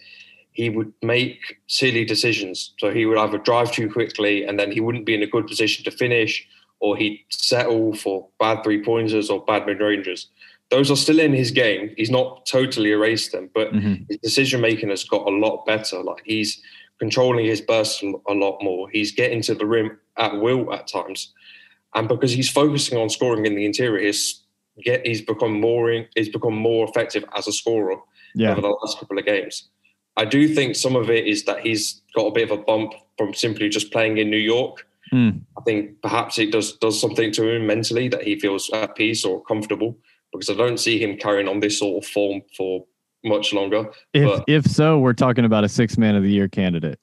he 0.52 0.70
would 0.70 0.92
make 1.02 1.58
silly 1.66 2.06
decisions. 2.06 2.72
So 2.78 2.90
he 2.90 3.04
would 3.04 3.18
either 3.18 3.36
drive 3.36 3.72
too 3.72 3.90
quickly, 3.90 4.44
and 4.44 4.58
then 4.58 4.72
he 4.72 4.80
wouldn't 4.80 5.04
be 5.04 5.14
in 5.14 5.22
a 5.22 5.26
good 5.26 5.46
position 5.46 5.84
to 5.84 5.90
finish, 5.90 6.46
or 6.80 6.96
he'd 6.96 7.22
settle 7.28 7.94
for 7.94 8.28
bad 8.40 8.64
three 8.64 8.82
pointers 8.82 9.28
or 9.28 9.44
bad 9.44 9.66
mid 9.66 9.80
rangers 9.80 10.28
those 10.74 10.90
are 10.90 10.96
still 10.96 11.20
in 11.20 11.32
his 11.32 11.52
game. 11.52 11.94
He's 11.96 12.10
not 12.10 12.46
totally 12.46 12.90
erased 12.90 13.30
them, 13.30 13.48
but 13.54 13.72
mm-hmm. 13.72 14.02
his 14.08 14.18
decision 14.18 14.60
making 14.60 14.88
has 14.88 15.04
got 15.04 15.24
a 15.24 15.30
lot 15.30 15.64
better. 15.66 16.02
Like 16.02 16.22
he's 16.24 16.60
controlling 16.98 17.44
his 17.44 17.60
bursts 17.60 18.02
a 18.02 18.34
lot 18.34 18.58
more. 18.60 18.88
He's 18.90 19.12
getting 19.12 19.40
to 19.42 19.54
the 19.54 19.66
rim 19.66 19.96
at 20.18 20.40
will 20.40 20.72
at 20.74 20.88
times, 20.88 21.32
and 21.94 22.08
because 22.08 22.32
he's 22.32 22.50
focusing 22.50 22.98
on 22.98 23.08
scoring 23.08 23.46
in 23.46 23.54
the 23.54 23.64
interior, 23.64 24.04
he's 24.04 24.42
get 24.82 25.06
he's 25.06 25.22
become 25.22 25.60
more 25.60 26.04
he's 26.16 26.28
become 26.28 26.56
more 26.56 26.88
effective 26.88 27.24
as 27.36 27.46
a 27.46 27.52
scorer 27.52 27.98
yeah. 28.34 28.50
over 28.50 28.60
the 28.60 28.68
last 28.68 28.98
couple 28.98 29.16
of 29.16 29.24
games. 29.24 29.68
I 30.16 30.24
do 30.24 30.48
think 30.48 30.74
some 30.74 30.96
of 30.96 31.08
it 31.08 31.28
is 31.28 31.44
that 31.44 31.60
he's 31.60 32.02
got 32.16 32.26
a 32.26 32.32
bit 32.32 32.50
of 32.50 32.58
a 32.58 32.62
bump 32.62 32.94
from 33.16 33.32
simply 33.32 33.68
just 33.68 33.92
playing 33.92 34.18
in 34.18 34.28
New 34.28 34.44
York. 34.54 34.84
Mm. 35.12 35.42
I 35.56 35.60
think 35.62 36.02
perhaps 36.02 36.36
it 36.40 36.50
does 36.50 36.76
does 36.78 37.00
something 37.00 37.30
to 37.32 37.48
him 37.48 37.64
mentally 37.64 38.08
that 38.08 38.24
he 38.24 38.40
feels 38.40 38.68
at 38.70 38.96
peace 38.96 39.24
or 39.24 39.40
comfortable 39.44 39.96
because 40.38 40.50
I 40.50 40.54
don't 40.54 40.78
see 40.78 40.98
him 40.98 41.16
carrying 41.16 41.48
on 41.48 41.60
this 41.60 41.78
sort 41.78 42.04
of 42.04 42.10
form 42.10 42.42
for 42.56 42.84
much 43.24 43.52
longer. 43.52 43.90
If 44.12 44.24
but, 44.24 44.44
if 44.48 44.66
so, 44.66 44.98
we're 44.98 45.14
talking 45.14 45.44
about 45.44 45.64
a 45.64 45.68
six 45.68 45.96
man 45.96 46.16
of 46.16 46.22
the 46.22 46.30
year 46.30 46.48
candidate. 46.48 46.98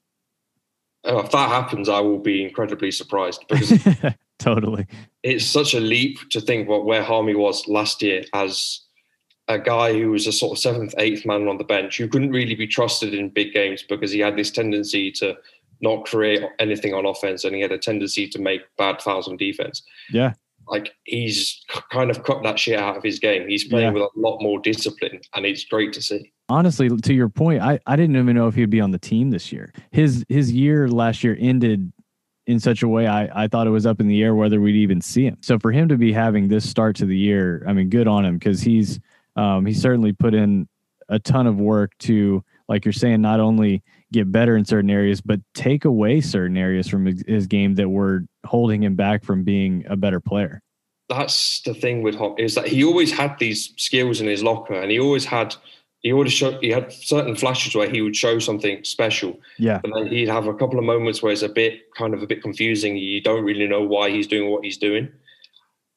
Uh, 1.07 1.17
if 1.17 1.31
that 1.31 1.49
happens, 1.49 1.89
I 1.89 1.99
will 1.99 2.19
be 2.19 2.43
incredibly 2.43 2.91
surprised 2.91 3.43
because 3.47 3.83
totally 4.39 4.87
it's 5.23 5.45
such 5.45 5.73
a 5.73 5.79
leap 5.79 6.17
to 6.29 6.41
think 6.41 6.67
what 6.67 6.85
where 6.85 7.03
Harmy 7.03 7.35
was 7.35 7.67
last 7.67 8.01
year 8.01 8.23
as 8.33 8.81
a 9.47 9.57
guy 9.57 9.93
who 9.93 10.11
was 10.11 10.27
a 10.27 10.31
sort 10.31 10.53
of 10.53 10.61
seventh, 10.61 10.93
eighth 10.97 11.25
man 11.25 11.47
on 11.47 11.57
the 11.57 11.63
bench 11.63 11.97
who 11.97 12.07
couldn't 12.07 12.31
really 12.31 12.55
be 12.55 12.67
trusted 12.67 13.13
in 13.13 13.29
big 13.29 13.53
games 13.53 13.83
because 13.87 14.11
he 14.11 14.19
had 14.19 14.37
this 14.37 14.51
tendency 14.51 15.11
to 15.11 15.35
not 15.81 16.05
create 16.05 16.43
anything 16.59 16.93
on 16.93 17.05
offense 17.05 17.43
and 17.43 17.55
he 17.55 17.61
had 17.61 17.71
a 17.71 17.77
tendency 17.77 18.27
to 18.27 18.39
make 18.39 18.61
bad 18.77 19.01
fouls 19.01 19.27
on 19.27 19.35
defense. 19.37 19.81
Yeah 20.11 20.33
like 20.67 20.93
he's 21.03 21.63
kind 21.91 22.09
of 22.09 22.23
cut 22.23 22.43
that 22.43 22.59
shit 22.59 22.79
out 22.79 22.97
of 22.97 23.03
his 23.03 23.19
game. 23.19 23.47
He's 23.47 23.67
playing 23.67 23.95
yeah. 23.95 24.01
with 24.01 24.09
a 24.15 24.19
lot 24.19 24.41
more 24.41 24.59
discipline, 24.59 25.19
and 25.35 25.45
it's 25.45 25.65
great 25.65 25.93
to 25.93 26.01
see. 26.01 26.31
Honestly, 26.49 26.89
to 26.89 27.13
your 27.13 27.29
point, 27.29 27.61
I, 27.61 27.79
I 27.87 27.95
didn't 27.95 28.15
even 28.15 28.35
know 28.35 28.47
if 28.47 28.55
he'd 28.55 28.69
be 28.69 28.81
on 28.81 28.91
the 28.91 28.99
team 28.99 29.29
this 29.29 29.51
year. 29.51 29.73
His 29.91 30.25
his 30.29 30.51
year 30.51 30.87
last 30.87 31.23
year 31.23 31.37
ended 31.39 31.91
in 32.47 32.59
such 32.59 32.83
a 32.83 32.87
way 32.87 33.07
I, 33.07 33.43
I 33.43 33.47
thought 33.47 33.67
it 33.67 33.71
was 33.71 33.85
up 33.85 34.01
in 34.01 34.07
the 34.07 34.21
air 34.21 34.33
whether 34.33 34.59
we'd 34.59 34.75
even 34.75 34.99
see 34.99 35.25
him. 35.25 35.37
So 35.41 35.59
for 35.59 35.71
him 35.71 35.87
to 35.89 35.97
be 35.97 36.11
having 36.11 36.47
this 36.47 36.67
start 36.67 36.95
to 36.97 37.05
the 37.05 37.17
year, 37.17 37.63
I 37.67 37.73
mean, 37.73 37.89
good 37.89 38.07
on 38.07 38.25
him 38.25 38.37
because 38.37 38.61
he's 38.61 38.99
um, 39.35 39.65
he 39.65 39.73
certainly 39.73 40.13
put 40.13 40.33
in 40.33 40.67
a 41.09 41.19
ton 41.19 41.47
of 41.47 41.59
work 41.59 41.97
to, 41.99 42.43
like 42.67 42.85
you're 42.85 42.93
saying, 42.93 43.21
not 43.21 43.39
only 43.39 43.83
get 44.11 44.31
better 44.31 44.57
in 44.57 44.65
certain 44.65 44.89
areas, 44.89 45.21
but 45.21 45.39
take 45.53 45.85
away 45.85 46.21
certain 46.21 46.57
areas 46.57 46.87
from 46.87 47.05
his 47.05 47.47
game 47.47 47.75
that 47.75 47.89
were 47.89 48.25
holding 48.45 48.83
him 48.83 48.95
back 48.95 49.23
from 49.23 49.43
being 49.43 49.85
a 49.87 49.95
better 49.95 50.19
player. 50.19 50.61
That's 51.09 51.61
the 51.63 51.73
thing 51.73 52.03
with 52.03 52.15
Hop 52.15 52.39
is 52.39 52.55
that 52.55 52.67
he 52.67 52.83
always 52.83 53.11
had 53.11 53.37
these 53.39 53.73
skills 53.77 54.21
in 54.21 54.27
his 54.27 54.43
locker, 54.43 54.73
and 54.73 54.89
he 54.91 54.99
always 54.99 55.25
had 55.25 55.55
he 55.99 56.11
always 56.11 56.33
showed 56.33 56.57
he 56.61 56.69
had 56.69 56.91
certain 56.91 57.35
flashes 57.35 57.75
where 57.75 57.87
he 57.87 58.01
would 58.01 58.15
show 58.15 58.39
something 58.39 58.83
special. 58.83 59.39
Yeah. 59.59 59.79
But 59.83 59.91
then 59.93 60.07
he'd 60.07 60.29
have 60.29 60.47
a 60.47 60.53
couple 60.53 60.79
of 60.79 60.85
moments 60.85 61.21
where 61.21 61.31
it's 61.31 61.43
a 61.43 61.49
bit 61.49 61.93
kind 61.95 62.13
of 62.15 62.23
a 62.23 62.27
bit 62.27 62.41
confusing. 62.41 62.97
You 62.97 63.21
don't 63.21 63.43
really 63.43 63.67
know 63.67 63.81
why 63.81 64.09
he's 64.09 64.25
doing 64.25 64.49
what 64.49 64.63
he's 64.63 64.77
doing. 64.77 65.09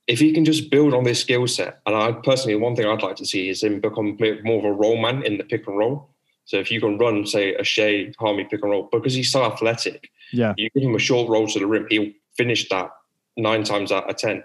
if 0.06 0.18
he 0.18 0.32
can 0.32 0.44
just 0.44 0.70
build 0.70 0.92
on 0.92 1.04
this 1.04 1.20
skill 1.20 1.46
set, 1.46 1.80
and 1.86 1.96
I 1.96 2.12
personally, 2.12 2.56
one 2.56 2.76
thing 2.76 2.86
I'd 2.86 3.02
like 3.02 3.16
to 3.16 3.26
see 3.26 3.48
is 3.48 3.62
him 3.62 3.80
become 3.80 4.18
more 4.44 4.58
of 4.58 4.64
a 4.64 4.72
role 4.72 5.00
man 5.00 5.22
in 5.22 5.38
the 5.38 5.44
pick 5.44 5.66
and 5.66 5.78
roll. 5.78 6.10
So 6.44 6.58
if 6.58 6.70
you 6.70 6.80
can 6.80 6.98
run, 6.98 7.26
say, 7.26 7.54
a 7.54 7.64
Shai 7.64 8.12
Harmy 8.18 8.44
pick 8.44 8.62
and 8.62 8.70
roll, 8.70 8.88
because 8.92 9.14
he's 9.14 9.32
so 9.32 9.44
athletic, 9.44 10.10
yeah, 10.32 10.54
you 10.56 10.68
give 10.70 10.82
him 10.82 10.94
a 10.94 10.98
short 10.98 11.28
roll 11.28 11.46
to 11.48 11.58
the 11.58 11.66
rim, 11.66 11.86
he'll 11.90 12.12
finish 12.36 12.68
that 12.68 12.90
nine 13.36 13.64
times 13.64 13.92
out 13.92 14.08
of 14.08 14.16
ten. 14.16 14.44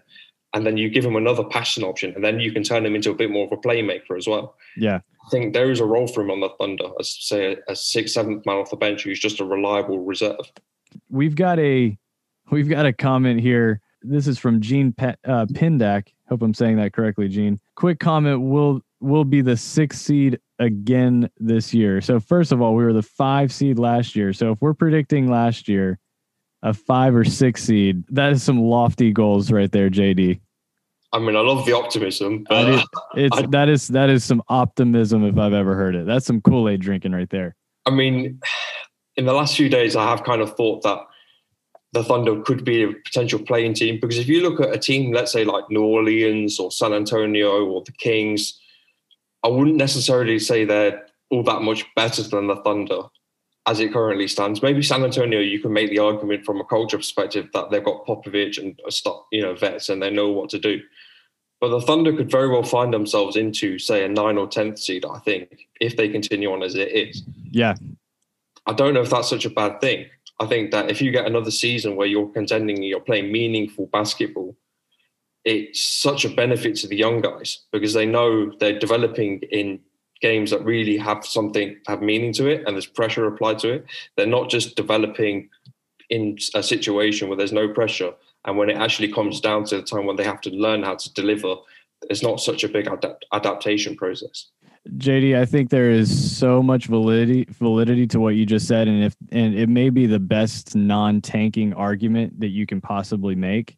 And 0.54 0.66
then 0.66 0.78
you 0.78 0.90
give 0.90 1.06
him 1.06 1.16
another 1.16 1.44
passing 1.44 1.84
option, 1.84 2.14
and 2.16 2.24
then 2.24 2.40
you 2.40 2.52
can 2.52 2.64
turn 2.64 2.86
him 2.86 2.96
into 2.96 3.12
a 3.12 3.16
bit 3.16 3.30
more 3.30 3.46
of 3.46 3.52
a 3.52 3.58
playmaker 3.58 4.18
as 4.18 4.28
well. 4.28 4.56
Yeah. 4.76 5.02
I 5.26 5.30
think 5.30 5.54
there 5.54 5.70
is 5.70 5.80
a 5.80 5.86
role 5.86 6.08
for 6.08 6.22
him 6.22 6.32
on 6.32 6.40
the 6.40 6.50
Thunder 6.58 6.90
as 7.00 7.12
say 7.12 7.58
a, 7.68 7.76
sixth, 7.76 8.16
seventh 8.16 8.46
man 8.48 8.56
off 8.56 8.72
the 8.72 8.76
bench 8.76 9.04
who's 9.04 9.20
just 9.20 9.40
a 9.40 9.46
reliable 9.46 10.00
reserve. 10.00 10.52
We've 11.12 11.36
got 11.36 11.60
a 11.60 11.96
we've 12.50 12.68
got 12.70 12.88
a 12.88 12.94
comment 12.94 13.42
here 13.42 13.82
this 14.02 14.28
is 14.28 14.40
from 14.40 14.62
Gene 14.62 14.94
P- 14.94 15.06
uh, 15.06 15.46
Pindak. 15.48 16.08
Hope 16.28 16.42
I'm 16.42 16.54
saying 16.54 16.78
that 16.78 16.94
correctly, 16.94 17.28
Gene. 17.28 17.60
Quick 17.76 18.00
comment: 18.00 18.42
Will 18.42 18.82
will 19.00 19.26
be 19.26 19.42
the 19.42 19.58
sixth 19.58 20.02
seed 20.02 20.40
again 20.60 21.30
this 21.38 21.74
year. 21.74 22.02
So 22.02 22.20
first 22.20 22.52
of 22.52 22.62
all, 22.62 22.76
we 22.76 22.84
were 22.84 22.94
the 22.94 23.02
five 23.02 23.52
seed 23.52 23.80
last 23.80 24.16
year. 24.16 24.34
So 24.34 24.52
if 24.52 24.62
we're 24.62 24.74
predicting 24.74 25.30
last 25.30 25.68
year 25.68 26.00
a 26.62 26.74
five 26.74 27.16
or 27.16 27.24
six 27.24 27.64
seed, 27.64 28.04
that 28.10 28.34
is 28.34 28.44
some 28.44 28.60
lofty 28.60 29.12
goals 29.12 29.52
right 29.52 29.72
there, 29.72 29.90
JD. 29.90 30.42
I 31.12 31.20
mean, 31.20 31.36
I 31.36 31.40
love 31.40 31.66
the 31.66 31.74
optimism. 31.74 32.46
But 32.48 32.84
it's 33.16 33.38
I, 33.38 33.46
that 33.48 33.70
is 33.70 33.88
that 33.90 34.10
is 34.10 34.24
some 34.24 34.44
optimism 34.50 35.26
if 35.26 35.38
I've 35.38 35.54
ever 35.54 35.76
heard 35.76 35.96
it. 35.96 36.06
That's 36.06 36.26
some 36.26 36.42
Kool 36.42 36.70
Aid 36.70 36.82
drinking 36.82 37.14
right 37.14 37.30
there. 37.30 37.56
I 37.86 37.92
mean, 37.92 38.40
in 39.16 39.26
the 39.26 39.34
last 39.34 39.56
few 39.56 39.70
days, 39.70 39.96
I 39.96 40.08
have 40.10 40.24
kind 40.24 40.42
of 40.42 40.56
thought 40.56 40.84
that 40.84 41.00
the 41.94 42.04
Thunder 42.04 42.42
could 42.42 42.64
be 42.64 42.84
a 42.84 42.94
potential 42.94 43.40
play 43.40 43.66
in 43.66 43.74
team 43.74 43.98
because 44.00 44.20
if 44.20 44.28
you 44.28 44.48
look 44.48 44.62
at 44.62 44.76
a 44.76 44.78
team, 44.78 45.12
let's 45.12 45.32
say 45.32 45.44
like 45.44 45.64
New 45.72 45.84
Orleans 45.84 46.60
or 46.60 46.72
San 46.72 46.94
Antonio 46.94 47.66
or 47.66 47.84
the 47.84 47.92
Kings, 47.94 48.60
I 49.44 49.48
wouldn't 49.48 49.78
necessarily 49.78 50.40
say 50.40 50.66
they're 50.66 51.06
all 51.30 51.44
that 51.44 51.62
much 51.62 51.86
better 51.96 52.24
than 52.24 52.48
the 52.48 52.58
Thunder 52.58 53.04
as 53.68 53.80
it 53.80 53.94
currently 53.94 54.28
stands. 54.28 54.64
Maybe 54.64 54.82
San 54.82 55.04
Antonio, 55.04 55.40
you 55.40 55.60
can 55.60 55.72
make 55.72 55.90
the 55.90 56.00
argument 56.00 56.46
from 56.46 56.60
a 56.60 56.66
culture 56.66 56.98
perspective 56.98 57.50
that 57.54 57.70
they've 57.70 57.84
got 57.84 58.06
Popovich 58.06 58.58
and 58.58 58.80
a 58.88 58.92
stop, 58.92 59.28
you 59.32 59.42
know 59.42 59.56
vets 59.56 59.90
and 59.90 60.02
they 60.02 60.10
know 60.10 60.30
what 60.30 60.50
to 60.50 60.60
do. 60.60 60.82
But 61.62 61.70
the 61.70 61.82
Thunder 61.82 62.16
could 62.16 62.32
very 62.32 62.48
well 62.48 62.64
find 62.64 62.94
themselves 62.94 63.36
into, 63.36 63.80
say, 63.80 64.06
a 64.06 64.08
nine 64.08 64.38
or 64.38 64.48
tenth 64.48 64.80
seed. 64.80 65.06
I 65.06 65.20
think 65.20 65.68
if 65.82 65.98
they 65.98 66.08
continue 66.08 66.52
on 66.52 66.64
as 66.64 66.76
it 66.76 66.90
is. 66.90 67.24
Yeah, 67.52 67.76
I 68.66 68.74
don't 68.74 68.94
know 68.94 69.02
if 69.02 69.10
that's 69.10 69.30
such 69.30 69.46
a 69.46 69.50
bad 69.50 69.82
thing. 69.82 70.08
I 70.40 70.46
think 70.46 70.72
that 70.72 70.90
if 70.90 71.02
you 71.02 71.12
get 71.12 71.26
another 71.26 71.52
season 71.52 71.96
where 71.96 72.08
you're 72.08 72.30
contending 72.30 72.78
and 72.78 72.86
you're 72.86 73.02
playing 73.02 73.32
meaningful 73.32 73.88
basketball, 73.88 74.56
it's 75.46 75.82
such 75.82 76.26
a 76.26 76.30
benefit 76.30 76.76
to 76.78 76.88
the 76.88 76.96
young 76.96 77.22
guys 77.22 77.60
because 77.72 77.94
they 77.94 78.06
know 78.06 78.52
they're 78.60 78.80
developing 78.80 79.42
in 79.52 79.80
games 80.22 80.52
that 80.52 80.64
really 80.66 80.98
have 80.98 81.26
something 81.26 81.78
have 81.88 82.02
meaning 82.02 82.34
to 82.34 82.48
it 82.48 82.64
and 82.66 82.76
there's 82.76 82.86
pressure 82.86 83.26
applied 83.26 83.60
to 83.60 83.72
it. 83.72 83.86
They're 84.18 84.28
not 84.28 84.50
just 84.50 84.76
developing 84.76 85.50
in 86.10 86.38
a 86.56 86.62
situation 86.62 87.30
where 87.30 87.38
there's 87.38 87.54
no 87.54 87.70
pressure 87.70 88.14
and 88.46 88.58
when 88.58 88.70
it 88.70 88.78
actually 88.78 89.12
comes 89.12 89.42
down 89.42 89.66
to 89.66 89.78
the 89.78 89.84
time 89.84 90.06
when 90.06 90.16
they 90.16 90.24
have 90.24 90.42
to 90.42 90.50
learn 90.50 90.84
how 90.84 90.96
to 90.96 91.14
deliver, 91.14 91.56
it's 92.10 92.24
not 92.24 92.40
such 92.40 92.64
a 92.64 92.70
big 92.70 92.88
adapt- 92.88 93.26
adaptation 93.34 93.96
process. 93.96 94.48
JD, 94.98 95.38
I 95.38 95.46
think 95.46 95.70
there 95.70 95.92
is 95.92 96.38
so 96.38 96.64
much 96.64 96.86
validity 96.86 97.46
validity 97.50 98.08
to 98.08 98.20
what 98.20 98.36
you 98.36 98.46
just 98.46 98.68
said, 98.68 98.88
and 98.88 99.04
if 99.04 99.16
and 99.32 99.54
it 99.54 99.68
may 99.68 99.90
be 99.90 100.06
the 100.06 100.20
best 100.20 100.76
non-tanking 100.76 101.74
argument 101.74 102.40
that 102.40 102.48
you 102.48 102.66
can 102.66 102.80
possibly 102.80 103.36
make. 103.36 103.78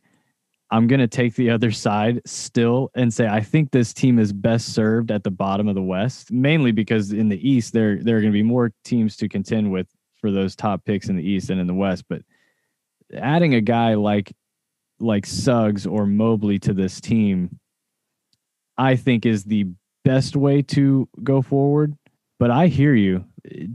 I'm 0.71 0.87
gonna 0.87 1.07
take 1.07 1.35
the 1.35 1.49
other 1.49 1.69
side 1.69 2.21
still 2.25 2.91
and 2.95 3.13
say 3.13 3.27
I 3.27 3.41
think 3.41 3.71
this 3.71 3.93
team 3.93 4.17
is 4.17 4.31
best 4.31 4.73
served 4.73 5.11
at 5.11 5.23
the 5.23 5.31
bottom 5.31 5.67
of 5.67 5.75
the 5.75 5.81
West, 5.81 6.31
mainly 6.31 6.71
because 6.71 7.11
in 7.11 7.27
the 7.27 7.49
East 7.49 7.73
there 7.73 8.01
there 8.01 8.17
are 8.17 8.21
gonna 8.21 8.31
be 8.31 8.41
more 8.41 8.71
teams 8.85 9.17
to 9.17 9.27
contend 9.27 9.71
with 9.71 9.87
for 10.17 10.31
those 10.31 10.55
top 10.55 10.85
picks 10.85 11.09
in 11.09 11.17
the 11.17 11.27
East 11.27 11.49
and 11.49 11.59
in 11.59 11.67
the 11.67 11.73
West. 11.73 12.05
But 12.07 12.21
adding 13.13 13.53
a 13.55 13.61
guy 13.61 13.95
like 13.95 14.31
like 14.99 15.25
Suggs 15.25 15.85
or 15.85 16.05
Mobley 16.05 16.57
to 16.59 16.73
this 16.73 17.01
team, 17.01 17.59
I 18.77 18.95
think 18.95 19.25
is 19.25 19.43
the 19.43 19.67
best 20.05 20.37
way 20.37 20.61
to 20.61 21.09
go 21.21 21.41
forward. 21.41 21.97
But 22.39 22.49
I 22.49 22.67
hear 22.67 22.95
you. 22.95 23.25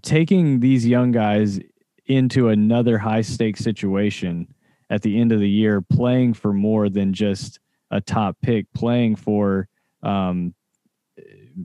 Taking 0.02 0.60
these 0.60 0.86
young 0.86 1.12
guys 1.12 1.60
into 2.06 2.48
another 2.48 2.98
high 2.98 3.20
stakes 3.20 3.60
situation 3.60 4.48
at 4.90 5.02
the 5.02 5.20
end 5.20 5.32
of 5.32 5.40
the 5.40 5.48
year, 5.48 5.80
playing 5.80 6.34
for 6.34 6.52
more 6.52 6.88
than 6.88 7.12
just 7.12 7.58
a 7.90 8.00
top 8.00 8.36
pick, 8.42 8.66
playing 8.72 9.16
for 9.16 9.68
um, 10.02 10.54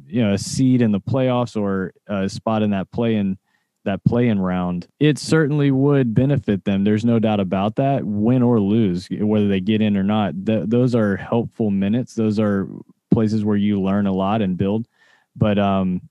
you 0.07 0.21
know 0.23 0.33
a 0.33 0.37
seed 0.37 0.81
in 0.81 0.91
the 0.91 1.01
playoffs 1.01 1.59
or 1.59 1.93
a 2.07 2.29
spot 2.29 2.63
in 2.63 2.71
that 2.71 2.91
play 2.91 3.15
in 3.15 3.37
that 3.83 4.03
play 4.03 4.27
in 4.27 4.39
round, 4.39 4.87
it 4.99 5.17
certainly 5.17 5.71
would 5.71 6.13
benefit 6.13 6.63
them. 6.65 6.83
There's 6.83 7.05
no 7.05 7.19
doubt 7.19 7.39
about 7.39 7.77
that. 7.77 8.03
Win 8.03 8.43
or 8.43 8.59
lose, 8.59 9.07
whether 9.09 9.47
they 9.47 9.59
get 9.59 9.81
in 9.81 9.97
or 9.97 10.03
not, 10.03 10.33
th- 10.45 10.65
those 10.67 10.93
are 10.93 11.15
helpful 11.15 11.71
minutes. 11.71 12.13
Those 12.13 12.39
are 12.39 12.67
places 13.11 13.43
where 13.43 13.57
you 13.57 13.81
learn 13.81 14.05
a 14.05 14.13
lot 14.13 14.41
and 14.41 14.57
build. 14.57 14.87
But 15.35 15.57
um, 15.57 16.01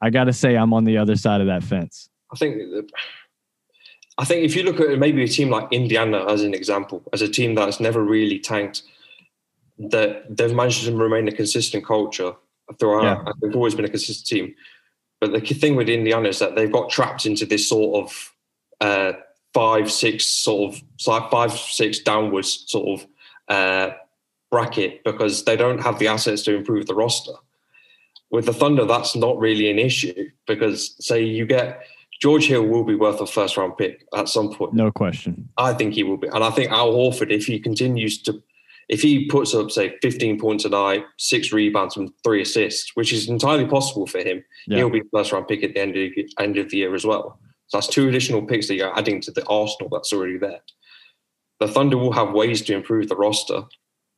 I 0.00 0.10
got 0.10 0.24
to 0.24 0.32
say, 0.32 0.56
I'm 0.56 0.72
on 0.72 0.84
the 0.84 0.98
other 0.98 1.16
side 1.16 1.40
of 1.40 1.48
that 1.48 1.62
fence. 1.62 2.08
I 2.32 2.36
think. 2.36 2.62
I 4.20 4.24
think 4.26 4.44
if 4.44 4.54
you 4.54 4.64
look 4.64 4.80
at 4.80 4.98
maybe 4.98 5.24
a 5.24 5.28
team 5.28 5.48
like 5.48 5.66
Indiana 5.72 6.26
as 6.30 6.42
an 6.42 6.52
example, 6.52 7.02
as 7.14 7.22
a 7.22 7.28
team 7.28 7.54
that's 7.54 7.80
never 7.80 8.04
really 8.04 8.38
tanked, 8.38 8.82
that 9.78 10.36
they've 10.36 10.54
managed 10.54 10.84
to 10.84 10.94
remain 10.94 11.26
a 11.26 11.32
consistent 11.32 11.86
culture 11.86 12.34
throughout. 12.78 13.24
Yeah. 13.24 13.32
They've 13.40 13.56
always 13.56 13.74
been 13.74 13.86
a 13.86 13.88
consistent 13.88 14.26
team. 14.26 14.54
But 15.22 15.32
the 15.32 15.40
thing 15.40 15.74
with 15.74 15.88
Indiana 15.88 16.28
is 16.28 16.38
that 16.38 16.54
they've 16.54 16.70
got 16.70 16.90
trapped 16.90 17.24
into 17.24 17.46
this 17.46 17.66
sort 17.66 18.04
of 18.04 18.34
uh, 18.82 19.12
five, 19.54 19.90
six 19.90 20.26
sort 20.26 20.74
of 20.74 20.82
like 21.06 21.30
five, 21.30 21.52
six 21.52 22.00
downwards 22.00 22.64
sort 22.66 23.00
of 23.00 23.06
uh, 23.48 23.94
bracket 24.50 25.02
because 25.02 25.44
they 25.44 25.56
don't 25.56 25.80
have 25.80 25.98
the 25.98 26.08
assets 26.08 26.42
to 26.42 26.54
improve 26.54 26.84
the 26.84 26.94
roster. 26.94 27.32
With 28.30 28.44
the 28.44 28.52
Thunder, 28.52 28.84
that's 28.84 29.16
not 29.16 29.38
really 29.38 29.70
an 29.70 29.78
issue 29.78 30.30
because, 30.46 30.94
say, 31.04 31.22
you 31.24 31.46
get 31.46 31.80
George 32.20 32.46
Hill 32.46 32.66
will 32.66 32.84
be 32.84 32.94
worth 32.94 33.20
a 33.20 33.26
first 33.26 33.56
round 33.56 33.76
pick 33.78 34.06
at 34.14 34.28
some 34.28 34.52
point. 34.52 34.74
No 34.74 34.92
question. 34.92 35.48
I 35.56 35.72
think 35.72 35.94
he 35.94 36.02
will 36.02 36.18
be. 36.18 36.28
And 36.28 36.44
I 36.44 36.50
think 36.50 36.70
Al 36.70 36.92
Horford, 36.92 37.30
if 37.30 37.46
he 37.46 37.58
continues 37.58 38.20
to, 38.22 38.42
if 38.90 39.00
he 39.00 39.26
puts 39.26 39.54
up, 39.54 39.70
say, 39.70 39.96
15 40.02 40.38
points 40.38 40.64
a 40.64 40.68
night, 40.68 41.04
six 41.16 41.52
rebounds, 41.52 41.96
and 41.96 42.10
three 42.22 42.42
assists, 42.42 42.94
which 42.94 43.12
is 43.12 43.28
entirely 43.28 43.66
possible 43.66 44.06
for 44.06 44.18
him, 44.18 44.44
yeah. 44.66 44.78
he'll 44.78 44.90
be 44.90 45.02
first 45.12 45.32
round 45.32 45.48
pick 45.48 45.64
at 45.64 45.74
the 45.74 45.80
end 45.80 45.96
of, 45.96 46.10
the 46.14 46.28
end 46.38 46.58
of 46.58 46.68
the 46.68 46.76
year 46.76 46.94
as 46.94 47.06
well. 47.06 47.38
So 47.68 47.78
that's 47.78 47.86
two 47.86 48.08
additional 48.08 48.42
picks 48.42 48.68
that 48.68 48.74
you're 48.74 48.98
adding 48.98 49.20
to 49.22 49.30
the 49.30 49.46
arsenal 49.46 49.88
that's 49.90 50.12
already 50.12 50.36
there. 50.36 50.60
The 51.60 51.68
Thunder 51.68 51.96
will 51.96 52.12
have 52.12 52.32
ways 52.32 52.62
to 52.62 52.74
improve 52.74 53.08
the 53.08 53.16
roster 53.16 53.62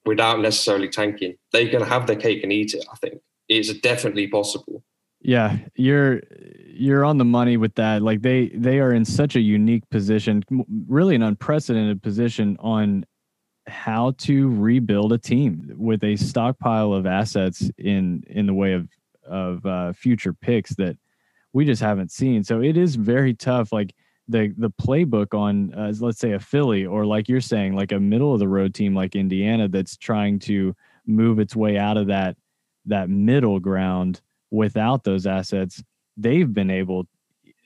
without 0.05 0.41
necessarily 0.41 0.89
tanking. 0.89 1.37
They 1.53 1.69
can 1.69 1.83
have 1.83 2.07
their 2.07 2.17
cake 2.17 2.43
and 2.43 2.53
eat 2.53 2.75
it. 2.75 2.85
I 2.91 2.97
think 2.97 3.21
it's 3.49 3.73
definitely 3.81 4.27
possible. 4.27 4.83
Yeah, 5.21 5.59
you're 5.77 6.23
you're 6.83 7.05
on 7.05 7.17
the 7.17 7.25
money 7.25 7.57
with 7.57 7.77
that. 7.77 8.03
Like 8.03 8.23
they 8.23 8.49
they 8.49 8.81
are 8.81 8.93
in 8.93 9.05
such 9.05 9.37
a 9.37 9.41
unique 9.41 9.89
position, 9.89 10.43
really 10.89 11.15
an 11.15 11.23
unprecedented 11.23 12.03
position 12.03 12.57
on 12.59 13.07
how 13.69 14.11
to 14.19 14.51
rebuild 14.57 15.13
a 15.13 15.19
team 15.19 15.73
with 15.77 16.03
a 16.03 16.17
stockpile 16.17 16.93
of 16.93 17.07
assets 17.07 17.71
in 17.79 18.25
in 18.27 18.47
the 18.47 18.55
way 18.55 18.73
of 18.73 18.89
of 19.25 19.65
uh, 19.65 19.93
future 19.93 20.33
picks 20.33 20.75
that 20.75 20.99
we 21.53 21.65
just 21.65 21.81
haven't 21.81 22.11
seen. 22.11 22.43
So 22.43 22.61
it 22.61 22.77
is 22.77 22.97
very 22.97 23.33
tough. 23.35 23.73
Like 23.73 23.95
the 24.27 24.53
the 24.59 24.71
playbook 24.71 25.39
on 25.39 25.73
uh, 25.75 25.93
let's 26.01 26.19
say 26.19 26.33
a 26.33 26.41
Philly 26.41 26.85
or 26.85 27.07
like 27.07 27.29
you're 27.29 27.41
saying 27.41 27.77
like 27.77 27.93
a 27.93 28.01
middle 28.01 28.35
of 28.35 28.41
the 28.41 28.49
road 28.49 28.75
team 28.75 28.93
like 28.93 29.15
Indiana 29.15 29.69
that's 29.69 29.97
trying 29.97 30.41
to 30.41 30.75
move 31.07 31.39
its 31.39 31.55
way 31.55 31.79
out 31.79 31.97
of 31.97 32.09
that 32.09 32.37
that 32.87 33.09
middle 33.09 33.61
ground 33.61 34.21
without 34.51 35.05
those 35.05 35.27
assets 35.27 35.81
they've 36.17 36.53
been 36.53 36.71
able 36.71 37.07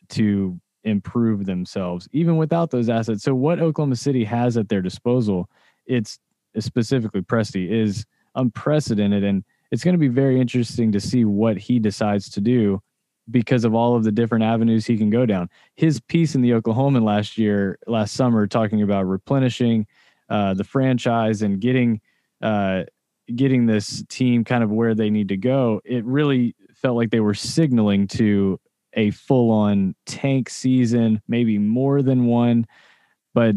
to 0.09 0.59
improve 0.85 1.47
themselves 1.47 2.09
even 2.12 2.37
without 2.37 2.71
those 2.71 2.88
assets 2.88 3.23
so 3.23 3.35
what 3.35 3.59
Oklahoma 3.59 3.97
City 3.97 4.25
has 4.25 4.57
at 4.57 4.69
their 4.69 4.83
disposal 4.83 5.50
it's 5.87 6.19
specifically 6.59 7.23
Presti 7.23 7.71
is 7.71 8.05
unprecedented 8.35 9.25
and 9.25 9.45
it's 9.71 9.83
going 9.83 9.95
to 9.95 9.99
be 9.99 10.09
very 10.09 10.41
interesting 10.41 10.93
to 10.93 11.00
see 11.00 11.25
what 11.25 11.59
he 11.59 11.79
decides 11.79 12.31
to 12.31 12.41
do 12.41 12.81
because 13.31 13.65
of 13.65 13.75
all 13.75 13.97
of 13.97 14.05
the 14.05 14.12
different 14.12 14.45
avenues 14.45 14.87
he 14.87 14.97
can 14.97 15.11
go 15.11 15.26
down. 15.26 15.49
His 15.75 16.00
piece 16.00 16.35
in 16.35 16.43
the 16.43 16.50
Oklahoman 16.50 17.03
last 17.03 17.37
year, 17.37 17.79
last 17.87 18.15
summer, 18.15 18.47
talking 18.47 18.83
about 18.83 19.03
replenishing 19.03 19.87
uh, 20.29 20.55
the 20.55 20.65
franchise 20.65 21.43
and 21.43 21.61
getting 21.61 22.00
uh, 22.41 22.85
getting 23.35 23.67
this 23.67 24.05
team 24.09 24.45
kind 24.45 24.62
of 24.62 24.71
where 24.71 24.95
they 24.95 25.11
need 25.11 25.29
to 25.29 25.37
go. 25.37 25.81
It 25.85 26.05
really 26.05 26.55
felt 26.87 26.97
like 26.97 27.11
they 27.11 27.19
were 27.19 27.35
signaling 27.35 28.07
to 28.07 28.61
a 28.93 29.11
full 29.11 29.50
on 29.50 29.93
tank 30.07 30.49
season, 30.49 31.21
maybe 31.26 31.59
more 31.59 32.00
than 32.00 32.26
one. 32.26 32.64
But 33.35 33.57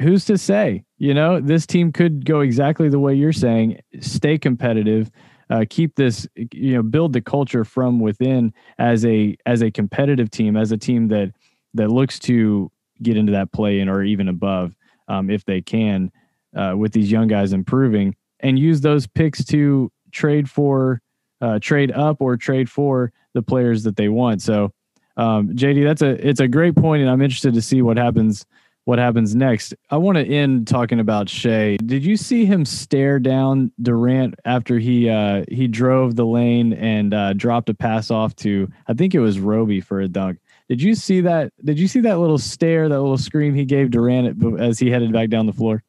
who's 0.00 0.24
to 0.26 0.38
say? 0.38 0.84
You 0.96 1.12
know, 1.12 1.40
this 1.40 1.66
team 1.66 1.90
could 1.90 2.24
go 2.24 2.38
exactly 2.42 2.88
the 2.88 3.00
way 3.00 3.14
you're 3.14 3.32
saying, 3.32 3.80
stay 3.98 4.38
competitive, 4.38 5.10
uh, 5.50 5.64
keep 5.68 5.96
this, 5.96 6.28
you 6.36 6.74
know, 6.74 6.84
build 6.84 7.14
the 7.14 7.20
culture 7.20 7.64
from 7.64 7.98
within 7.98 8.54
as 8.78 9.04
a 9.04 9.36
as 9.44 9.60
a 9.60 9.72
competitive 9.72 10.30
team, 10.30 10.56
as 10.56 10.70
a 10.70 10.78
team 10.78 11.08
that 11.08 11.32
that 11.74 11.88
looks 11.88 12.20
to 12.20 12.70
get 13.02 13.16
into 13.16 13.32
that 13.32 13.50
play 13.50 13.80
in 13.80 13.88
or 13.88 14.04
even 14.04 14.28
above 14.28 14.76
um, 15.08 15.30
if 15.30 15.44
they 15.46 15.60
can 15.60 16.12
uh, 16.54 16.74
with 16.76 16.92
these 16.92 17.10
young 17.10 17.26
guys 17.26 17.52
improving 17.52 18.14
and 18.38 18.56
use 18.56 18.82
those 18.82 19.04
picks 19.04 19.44
to 19.46 19.90
trade 20.12 20.48
for 20.48 21.02
uh, 21.40 21.58
trade 21.60 21.92
up 21.92 22.20
or 22.20 22.36
trade 22.36 22.70
for 22.70 23.12
the 23.34 23.42
players 23.42 23.82
that 23.84 23.96
they 23.96 24.08
want. 24.08 24.42
So, 24.42 24.72
um, 25.16 25.50
JD, 25.50 25.84
that's 25.84 26.02
a 26.02 26.26
it's 26.26 26.40
a 26.40 26.48
great 26.48 26.76
point, 26.76 27.02
and 27.02 27.10
I'm 27.10 27.22
interested 27.22 27.54
to 27.54 27.62
see 27.62 27.82
what 27.82 27.96
happens 27.96 28.46
what 28.86 29.00
happens 29.00 29.34
next. 29.34 29.74
I 29.90 29.96
want 29.96 30.16
to 30.16 30.24
end 30.24 30.68
talking 30.68 31.00
about 31.00 31.28
Shai. 31.28 31.76
Did 31.84 32.04
you 32.04 32.16
see 32.16 32.44
him 32.44 32.64
stare 32.64 33.18
down 33.18 33.72
Durant 33.82 34.36
after 34.44 34.78
he 34.78 35.10
uh, 35.10 35.44
he 35.50 35.66
drove 35.66 36.14
the 36.14 36.24
lane 36.24 36.72
and 36.72 37.12
uh, 37.12 37.32
dropped 37.32 37.68
a 37.68 37.74
pass 37.74 38.10
off 38.10 38.34
to 38.36 38.70
I 38.86 38.94
think 38.94 39.14
it 39.14 39.20
was 39.20 39.38
Roby 39.40 39.80
for 39.80 40.00
a 40.00 40.08
dunk? 40.08 40.38
Did 40.68 40.80
you 40.80 40.94
see 40.94 41.20
that? 41.22 41.52
Did 41.64 41.78
you 41.78 41.88
see 41.88 42.00
that 42.00 42.18
little 42.18 42.38
stare, 42.38 42.88
that 42.88 43.00
little 43.00 43.18
scream 43.18 43.54
he 43.54 43.64
gave 43.64 43.90
Durant 43.90 44.60
as 44.60 44.78
he 44.78 44.90
headed 44.90 45.12
back 45.12 45.28
down 45.30 45.46
the 45.46 45.52
floor? 45.52 45.82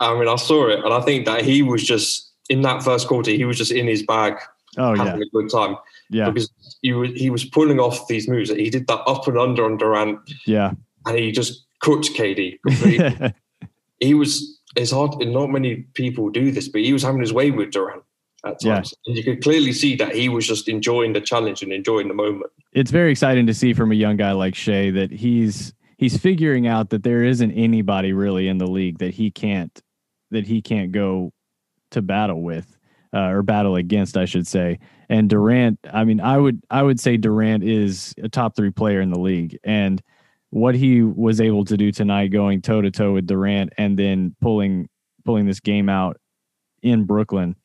I 0.00 0.18
mean, 0.18 0.28
I 0.28 0.36
saw 0.36 0.68
it, 0.68 0.84
and 0.84 0.92
I 0.92 1.00
think 1.02 1.26
that 1.26 1.44
he 1.44 1.62
was 1.62 1.84
just 1.84 2.32
in 2.48 2.62
that 2.62 2.82
first 2.82 3.06
quarter. 3.06 3.30
He 3.30 3.44
was 3.44 3.58
just 3.58 3.70
in 3.70 3.86
his 3.86 4.02
bag, 4.02 4.34
oh, 4.78 4.94
having 4.94 5.20
yeah. 5.20 5.26
a 5.26 5.30
good 5.32 5.50
time. 5.50 5.76
Yeah, 6.10 6.30
because 6.30 6.50
he 6.82 6.92
was 6.92 7.10
he 7.10 7.30
was 7.30 7.44
pulling 7.44 7.80
off 7.80 8.06
these 8.08 8.28
moves. 8.28 8.50
He 8.50 8.70
did 8.70 8.86
that 8.86 9.00
up 9.06 9.26
and 9.26 9.38
under 9.38 9.64
on 9.64 9.76
Durant. 9.76 10.18
Yeah, 10.46 10.72
and 11.06 11.18
he 11.18 11.32
just 11.32 11.64
cooked 11.80 12.10
KD. 12.14 12.58
he 14.00 14.14
was. 14.14 14.60
It's 14.76 14.90
hard. 14.90 15.14
Not 15.20 15.50
many 15.50 15.86
people 15.94 16.30
do 16.30 16.50
this, 16.50 16.68
but 16.68 16.80
he 16.80 16.92
was 16.92 17.02
having 17.02 17.20
his 17.20 17.32
way 17.32 17.50
with 17.50 17.70
Durant 17.70 18.02
at 18.44 18.60
times, 18.60 18.92
yeah. 18.92 19.10
and 19.10 19.16
you 19.16 19.24
could 19.24 19.42
clearly 19.42 19.72
see 19.72 19.96
that 19.96 20.14
he 20.14 20.28
was 20.28 20.46
just 20.46 20.68
enjoying 20.68 21.12
the 21.12 21.20
challenge 21.20 21.62
and 21.62 21.72
enjoying 21.72 22.08
the 22.08 22.14
moment. 22.14 22.50
It's 22.72 22.90
very 22.90 23.10
exciting 23.10 23.46
to 23.46 23.54
see 23.54 23.72
from 23.72 23.92
a 23.92 23.94
young 23.94 24.16
guy 24.16 24.32
like 24.32 24.54
Shai 24.54 24.90
that 24.90 25.10
he's 25.10 25.72
he's 25.96 26.16
figuring 26.16 26.66
out 26.66 26.90
that 26.90 27.02
there 27.02 27.22
isn't 27.22 27.52
anybody 27.52 28.12
really 28.12 28.48
in 28.48 28.58
the 28.58 28.66
league 28.66 28.98
that 28.98 29.14
he 29.14 29.30
can't 29.30 29.80
that 30.30 30.46
he 30.46 30.60
can't 30.60 30.92
go 30.92 31.32
to 31.92 32.02
battle 32.02 32.42
with 32.42 32.73
uh, 33.14 33.28
or 33.28 33.42
battle 33.42 33.76
against, 33.76 34.16
I 34.16 34.24
should 34.24 34.46
say. 34.46 34.78
And 35.08 35.30
Durant, 35.30 35.78
I 35.92 36.04
mean, 36.04 36.20
I 36.20 36.36
would 36.36 36.62
I 36.70 36.82
would 36.82 36.98
say 36.98 37.16
Durant 37.16 37.62
is 37.62 38.14
a 38.22 38.28
top 38.28 38.56
three 38.56 38.70
player 38.70 39.00
in 39.00 39.10
the 39.10 39.20
league, 39.20 39.58
and 39.64 40.02
what 40.50 40.74
he 40.74 41.02
was 41.02 41.40
able 41.40 41.64
to 41.66 41.76
do 41.76 41.92
tonight, 41.92 42.28
going 42.28 42.62
toe 42.62 42.80
to 42.80 42.90
toe 42.90 43.12
with 43.12 43.26
Durant, 43.26 43.72
and 43.78 43.98
then 43.98 44.34
pulling 44.40 44.88
pulling 45.24 45.46
this 45.46 45.60
game 45.60 45.88
out 45.88 46.18
in 46.82 47.04
Brooklyn, 47.04 47.56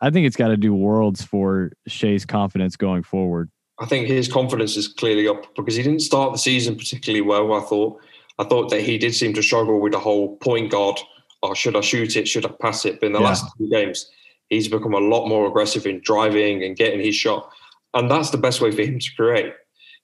I 0.00 0.10
think 0.10 0.26
it's 0.26 0.36
got 0.36 0.48
to 0.48 0.56
do 0.56 0.74
worlds 0.74 1.22
for 1.22 1.72
Shai's 1.86 2.24
confidence 2.24 2.76
going 2.76 3.02
forward. 3.02 3.50
I 3.78 3.86
think 3.86 4.08
his 4.08 4.28
confidence 4.28 4.76
is 4.76 4.88
clearly 4.88 5.28
up 5.28 5.54
because 5.54 5.76
he 5.76 5.82
didn't 5.82 6.00
start 6.00 6.32
the 6.32 6.38
season 6.38 6.76
particularly 6.76 7.20
well. 7.20 7.52
I 7.52 7.60
thought 7.60 8.00
I 8.38 8.44
thought 8.44 8.70
that 8.70 8.80
he 8.80 8.98
did 8.98 9.14
seem 9.14 9.34
to 9.34 9.42
struggle 9.42 9.80
with 9.80 9.92
the 9.92 9.98
whole 9.98 10.36
point 10.36 10.70
guard. 10.70 10.98
Or 11.42 11.50
oh, 11.50 11.54
should 11.54 11.76
I 11.76 11.82
shoot 11.82 12.16
it? 12.16 12.26
Should 12.26 12.46
I 12.46 12.50
pass 12.60 12.86
it? 12.86 13.00
But 13.00 13.06
in 13.06 13.12
the 13.12 13.20
yeah. 13.20 13.26
last 13.26 13.44
two 13.58 13.68
games, 13.68 14.10
he's 14.48 14.68
become 14.68 14.94
a 14.94 15.00
lot 15.00 15.26
more 15.28 15.46
aggressive 15.46 15.86
in 15.86 16.00
driving 16.04 16.62
and 16.62 16.76
getting 16.76 17.00
his 17.00 17.14
shot, 17.14 17.50
and 17.94 18.10
that's 18.10 18.30
the 18.30 18.38
best 18.38 18.60
way 18.60 18.70
for 18.70 18.82
him 18.82 18.98
to 18.98 19.14
create 19.16 19.52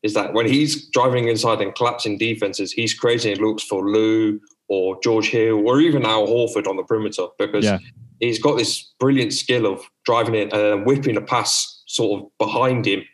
is 0.03 0.15
that 0.15 0.33
when 0.33 0.47
he's 0.47 0.89
driving 0.91 1.29
inside 1.29 1.61
and 1.61 1.75
collapsing 1.75 2.19
defenses, 2.19 2.73
he's 2.73 2.95
creating 2.95 3.39
looks 3.39 3.63
for 3.63 3.89
Lou 3.89 4.41
or 4.69 4.99
George 5.03 5.29
Hill 5.29 5.67
or 5.67 5.81
even 5.81 6.05
Al 6.05 6.27
Horford 6.27 6.67
on 6.67 6.77
the 6.77 6.83
perimeter 6.83 7.27
because 7.39 7.65
yeah. 7.65 7.79
he's 8.19 8.41
got 8.41 8.57
this 8.57 8.93
brilliant 8.99 9.33
skill 9.33 9.67
of 9.67 9.81
driving 10.05 10.35
in 10.35 10.53
and 10.53 10.87
whipping 10.87 11.17
a 11.17 11.21
pass 11.21 11.83
sort 11.87 12.23
of 12.23 12.29
behind 12.39 12.87
him. 12.87 13.05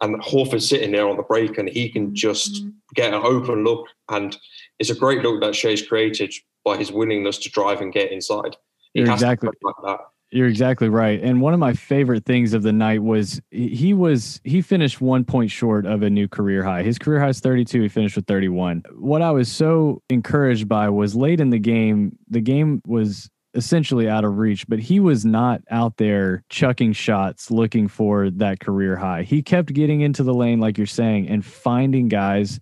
And 0.00 0.20
Horford's 0.20 0.68
sitting 0.68 0.92
there 0.92 1.08
on 1.08 1.16
the 1.16 1.22
break 1.22 1.56
and 1.56 1.68
he 1.68 1.88
can 1.88 2.14
just 2.14 2.54
mm-hmm. 2.54 2.70
get 2.94 3.14
an 3.14 3.22
open 3.24 3.64
look. 3.64 3.86
And 4.10 4.36
it's 4.78 4.90
a 4.90 4.94
great 4.94 5.22
look 5.22 5.40
that 5.40 5.54
Shai's 5.54 5.86
created 5.86 6.34
by 6.64 6.76
his 6.76 6.92
willingness 6.92 7.38
to 7.38 7.50
drive 7.50 7.80
and 7.80 7.92
get 7.92 8.12
inside. 8.12 8.56
He 8.92 9.00
You're 9.00 9.10
exactly 9.10 9.50
like 9.62 9.74
that. 9.84 10.00
You're 10.34 10.48
exactly 10.48 10.88
right. 10.88 11.22
And 11.22 11.40
one 11.40 11.54
of 11.54 11.60
my 11.60 11.74
favorite 11.74 12.24
things 12.24 12.54
of 12.54 12.64
the 12.64 12.72
night 12.72 13.04
was 13.04 13.40
he 13.52 13.94
was 13.94 14.40
he 14.42 14.62
finished 14.62 15.00
one 15.00 15.24
point 15.24 15.52
short 15.52 15.86
of 15.86 16.02
a 16.02 16.10
new 16.10 16.26
career 16.26 16.64
high. 16.64 16.82
His 16.82 16.98
career 16.98 17.20
high 17.20 17.28
is 17.28 17.38
32. 17.38 17.82
He 17.82 17.88
finished 17.88 18.16
with 18.16 18.26
31. 18.26 18.82
What 18.96 19.22
I 19.22 19.30
was 19.30 19.48
so 19.48 20.02
encouraged 20.10 20.68
by 20.68 20.88
was 20.88 21.14
late 21.14 21.40
in 21.40 21.50
the 21.50 21.60
game, 21.60 22.18
the 22.28 22.40
game 22.40 22.82
was 22.84 23.30
essentially 23.54 24.08
out 24.08 24.24
of 24.24 24.36
reach, 24.36 24.66
but 24.66 24.80
he 24.80 24.98
was 24.98 25.24
not 25.24 25.62
out 25.70 25.98
there 25.98 26.42
chucking 26.48 26.94
shots 26.94 27.52
looking 27.52 27.86
for 27.86 28.28
that 28.30 28.58
career 28.58 28.96
high. 28.96 29.22
He 29.22 29.40
kept 29.40 29.72
getting 29.72 30.00
into 30.00 30.24
the 30.24 30.34
lane, 30.34 30.58
like 30.58 30.76
you're 30.76 30.88
saying, 30.88 31.28
and 31.28 31.44
finding 31.44 32.08
guys 32.08 32.58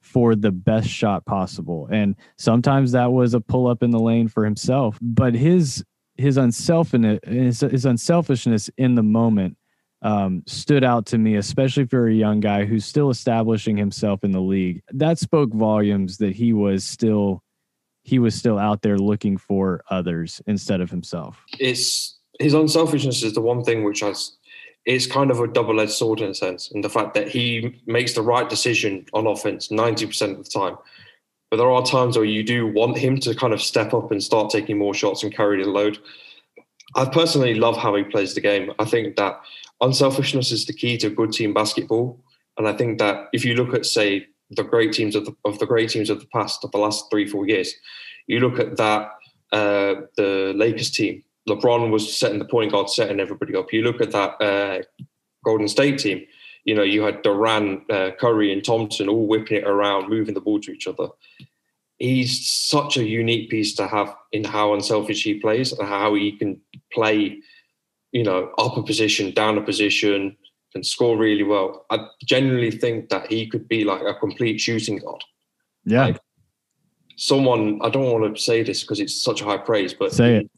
for 0.00 0.34
the 0.34 0.50
best 0.50 0.88
shot 0.88 1.24
possible. 1.24 1.88
And 1.88 2.16
sometimes 2.36 2.90
that 2.90 3.12
was 3.12 3.32
a 3.32 3.40
pull 3.40 3.68
up 3.68 3.84
in 3.84 3.92
the 3.92 4.00
lane 4.00 4.26
for 4.26 4.44
himself, 4.44 4.98
but 5.00 5.36
his 5.36 5.84
his 6.22 6.36
unselfishness 6.36 7.18
his, 7.24 7.60
his 7.60 7.84
unselfishness 7.84 8.70
in 8.78 8.94
the 8.94 9.02
moment 9.02 9.56
um, 10.02 10.42
stood 10.46 10.82
out 10.82 11.06
to 11.06 11.18
me, 11.18 11.36
especially 11.36 11.86
for 11.86 12.08
a 12.08 12.12
young 12.14 12.40
guy 12.40 12.64
who's 12.64 12.84
still 12.84 13.10
establishing 13.10 13.76
himself 13.76 14.24
in 14.24 14.32
the 14.32 14.40
league. 14.40 14.82
That 14.92 15.18
spoke 15.18 15.52
volumes 15.52 16.18
that 16.18 16.34
he 16.34 16.52
was 16.52 16.84
still 16.84 17.42
he 18.04 18.18
was 18.18 18.34
still 18.34 18.58
out 18.58 18.82
there 18.82 18.98
looking 18.98 19.36
for 19.36 19.84
others 19.90 20.42
instead 20.46 20.80
of 20.80 20.90
himself. 20.90 21.40
It's 21.60 22.18
his 22.40 22.54
unselfishness 22.54 23.22
is 23.22 23.34
the 23.34 23.40
one 23.40 23.62
thing 23.62 23.84
which 23.84 24.00
has 24.00 24.36
it's 24.84 25.06
kind 25.06 25.30
of 25.30 25.38
a 25.38 25.46
double-edged 25.46 25.92
sword 25.92 26.20
in 26.20 26.30
a 26.30 26.34
sense, 26.34 26.72
in 26.72 26.80
the 26.80 26.90
fact 26.90 27.14
that 27.14 27.28
he 27.28 27.80
makes 27.86 28.14
the 28.14 28.22
right 28.22 28.48
decision 28.48 29.06
on 29.12 29.28
offense 29.28 29.68
90% 29.68 30.32
of 30.32 30.44
the 30.44 30.50
time. 30.50 30.76
But 31.52 31.58
there 31.58 31.70
are 31.70 31.84
times 31.84 32.16
where 32.16 32.24
you 32.24 32.42
do 32.42 32.66
want 32.66 32.96
him 32.96 33.20
to 33.20 33.34
kind 33.34 33.52
of 33.52 33.60
step 33.60 33.92
up 33.92 34.10
and 34.10 34.22
start 34.22 34.48
taking 34.48 34.78
more 34.78 34.94
shots 34.94 35.22
and 35.22 35.36
carry 35.36 35.62
the 35.62 35.68
load. 35.68 35.98
I 36.96 37.04
personally 37.04 37.52
love 37.52 37.76
how 37.76 37.94
he 37.94 38.04
plays 38.04 38.34
the 38.34 38.40
game. 38.40 38.72
I 38.78 38.86
think 38.86 39.16
that 39.16 39.38
unselfishness 39.82 40.50
is 40.50 40.64
the 40.64 40.72
key 40.72 40.96
to 40.96 41.10
good 41.10 41.30
team 41.30 41.52
basketball. 41.52 42.18
And 42.56 42.66
I 42.66 42.72
think 42.72 42.98
that 43.00 43.28
if 43.34 43.44
you 43.44 43.54
look 43.54 43.74
at, 43.74 43.84
say, 43.84 44.28
the 44.48 44.64
great 44.64 44.94
teams 44.94 45.14
of 45.14 45.26
the, 45.26 45.36
of 45.44 45.58
the 45.58 45.66
great 45.66 45.90
teams 45.90 46.08
of 46.08 46.20
the 46.20 46.26
past, 46.32 46.64
of 46.64 46.70
the 46.70 46.78
last 46.78 47.10
three, 47.10 47.28
four 47.28 47.46
years, 47.46 47.74
you 48.26 48.40
look 48.40 48.58
at 48.58 48.78
that, 48.78 49.10
uh, 49.52 50.06
the 50.16 50.54
Lakers 50.56 50.90
team, 50.90 51.22
LeBron 51.46 51.90
was 51.90 52.18
setting 52.18 52.38
the 52.38 52.46
point 52.46 52.72
guard, 52.72 52.88
setting 52.88 53.20
everybody 53.20 53.54
up. 53.54 53.74
You 53.74 53.82
look 53.82 54.00
at 54.00 54.12
that 54.12 54.40
uh, 54.40 54.78
Golden 55.44 55.68
State 55.68 55.98
team, 55.98 56.24
you 56.64 56.74
know, 56.74 56.82
you 56.82 57.02
had 57.02 57.22
Durant, 57.22 57.90
uh, 57.90 58.12
Curry, 58.20 58.52
and 58.52 58.64
Thompson 58.64 59.08
all 59.08 59.26
whipping 59.26 59.58
it 59.58 59.64
around, 59.64 60.08
moving 60.08 60.34
the 60.34 60.40
ball 60.40 60.60
to 60.60 60.72
each 60.72 60.86
other. 60.86 61.08
He's 61.98 62.48
such 62.48 62.96
a 62.96 63.04
unique 63.04 63.50
piece 63.50 63.74
to 63.76 63.86
have 63.86 64.14
in 64.32 64.44
how 64.44 64.74
unselfish 64.74 65.22
he 65.22 65.34
plays 65.34 65.72
and 65.72 65.88
how 65.88 66.14
he 66.14 66.32
can 66.32 66.60
play, 66.92 67.38
you 68.12 68.22
know, 68.22 68.52
up 68.58 68.76
a 68.76 68.82
position, 68.82 69.32
down 69.32 69.58
a 69.58 69.62
position, 69.62 70.36
and 70.74 70.86
score 70.86 71.16
really 71.16 71.42
well. 71.42 71.86
I 71.90 72.06
genuinely 72.24 72.70
think 72.70 73.08
that 73.10 73.30
he 73.30 73.46
could 73.46 73.68
be 73.68 73.84
like 73.84 74.02
a 74.02 74.14
complete 74.14 74.60
shooting 74.60 74.98
guard. 74.98 75.22
Yeah. 75.84 76.06
Like 76.06 76.20
someone, 77.16 77.80
I 77.82 77.90
don't 77.90 78.10
want 78.10 78.36
to 78.36 78.42
say 78.42 78.62
this 78.62 78.82
because 78.82 79.00
it's 79.00 79.20
such 79.20 79.42
a 79.42 79.44
high 79.44 79.58
praise, 79.58 79.94
but 79.94 80.12
say 80.12 80.36
it. 80.36 80.50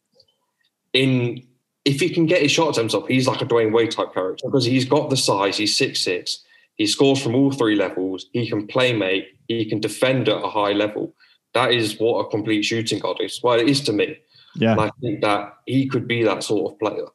In 0.92 1.42
if 1.84 2.00
he 2.00 2.08
can 2.08 2.26
get 2.26 2.42
his 2.42 2.50
shot 2.50 2.70
attempts 2.70 2.94
up, 2.94 3.08
he's 3.08 3.28
like 3.28 3.42
a 3.42 3.44
Dwyane 3.44 3.72
Wade 3.72 3.90
type 3.90 4.14
character 4.14 4.46
because 4.46 4.64
he's 4.64 4.84
got 4.84 5.10
the 5.10 5.16
size. 5.16 5.56
He's 5.56 5.76
six 5.76 6.00
six. 6.00 6.42
He 6.76 6.86
scores 6.86 7.22
from 7.22 7.34
all 7.34 7.52
three 7.52 7.76
levels. 7.76 8.26
He 8.32 8.48
can 8.48 8.66
play 8.66 8.92
make. 8.92 9.26
He 9.48 9.64
can 9.66 9.80
defend 9.80 10.28
at 10.28 10.42
a 10.42 10.48
high 10.48 10.72
level. 10.72 11.14
That 11.52 11.72
is 11.72 11.98
what 12.00 12.18
a 12.18 12.30
complete 12.30 12.64
shooting 12.64 12.98
guard 12.98 13.18
is. 13.20 13.40
Well, 13.42 13.60
it 13.60 13.68
is 13.68 13.80
to 13.82 13.92
me. 13.92 14.18
Yeah, 14.56 14.72
and 14.72 14.80
I 14.80 14.90
think 15.00 15.20
that 15.20 15.54
he 15.66 15.86
could 15.86 16.08
be 16.08 16.24
that 16.24 16.42
sort 16.42 16.72
of 16.72 16.78
player. 16.78 17.06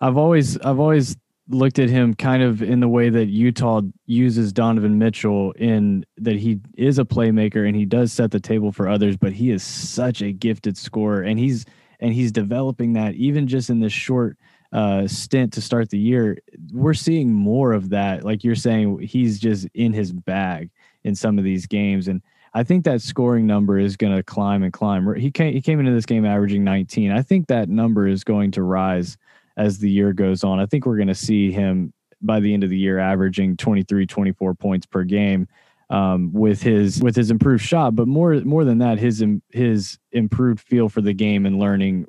I've 0.00 0.16
always, 0.16 0.58
I've 0.58 0.78
always 0.78 1.16
looked 1.48 1.78
at 1.78 1.88
him 1.88 2.14
kind 2.14 2.42
of 2.42 2.62
in 2.62 2.80
the 2.80 2.88
way 2.88 3.08
that 3.08 3.26
Utah 3.26 3.80
uses 4.06 4.52
Donovan 4.52 4.98
Mitchell 4.98 5.52
in 5.52 6.04
that 6.18 6.36
he 6.36 6.60
is 6.76 6.98
a 6.98 7.04
playmaker 7.04 7.66
and 7.66 7.74
he 7.74 7.84
does 7.84 8.12
set 8.12 8.30
the 8.30 8.40
table 8.40 8.70
for 8.70 8.88
others, 8.88 9.16
but 9.16 9.32
he 9.32 9.50
is 9.50 9.62
such 9.62 10.20
a 10.22 10.30
gifted 10.30 10.76
scorer 10.76 11.22
and 11.22 11.38
he's 11.38 11.64
and 12.00 12.12
he's 12.12 12.32
developing 12.32 12.92
that 12.94 13.14
even 13.14 13.46
just 13.46 13.70
in 13.70 13.80
this 13.80 13.92
short 13.92 14.36
uh, 14.72 15.06
stint 15.06 15.52
to 15.54 15.60
start 15.60 15.90
the 15.90 15.98
year. 15.98 16.38
We're 16.72 16.94
seeing 16.94 17.32
more 17.32 17.72
of 17.72 17.90
that. 17.90 18.24
Like 18.24 18.44
you're 18.44 18.54
saying, 18.54 18.98
he's 19.00 19.38
just 19.38 19.66
in 19.74 19.92
his 19.92 20.12
bag 20.12 20.70
in 21.04 21.14
some 21.14 21.38
of 21.38 21.44
these 21.44 21.66
games, 21.66 22.08
and 22.08 22.22
I 22.54 22.64
think 22.64 22.84
that 22.84 23.02
scoring 23.02 23.46
number 23.46 23.78
is 23.78 23.96
going 23.96 24.16
to 24.16 24.22
climb 24.22 24.62
and 24.62 24.72
climb. 24.72 25.14
He 25.14 25.30
came 25.30 25.52
he 25.52 25.60
came 25.60 25.80
into 25.80 25.92
this 25.92 26.06
game 26.06 26.24
averaging 26.24 26.64
19. 26.64 27.12
I 27.12 27.22
think 27.22 27.46
that 27.46 27.68
number 27.68 28.06
is 28.06 28.24
going 28.24 28.50
to 28.52 28.62
rise 28.62 29.16
as 29.56 29.78
the 29.78 29.90
year 29.90 30.12
goes 30.12 30.44
on. 30.44 30.60
I 30.60 30.66
think 30.66 30.86
we're 30.86 30.96
going 30.96 31.08
to 31.08 31.14
see 31.14 31.50
him 31.50 31.92
by 32.20 32.40
the 32.40 32.52
end 32.52 32.64
of 32.64 32.70
the 32.70 32.76
year 32.76 32.98
averaging 32.98 33.56
23, 33.56 34.06
24 34.06 34.54
points 34.54 34.86
per 34.86 35.04
game. 35.04 35.46
Um, 35.90 36.32
with 36.32 36.62
his 36.62 37.02
with 37.02 37.16
his 37.16 37.30
improved 37.30 37.64
shot, 37.64 37.94
but 37.94 38.06
more 38.06 38.34
more 38.40 38.64
than 38.64 38.78
that, 38.78 38.98
his 38.98 39.24
his 39.50 39.98
improved 40.12 40.60
feel 40.60 40.88
for 40.88 41.00
the 41.00 41.14
game 41.14 41.46
and 41.46 41.58
learning 41.58 42.06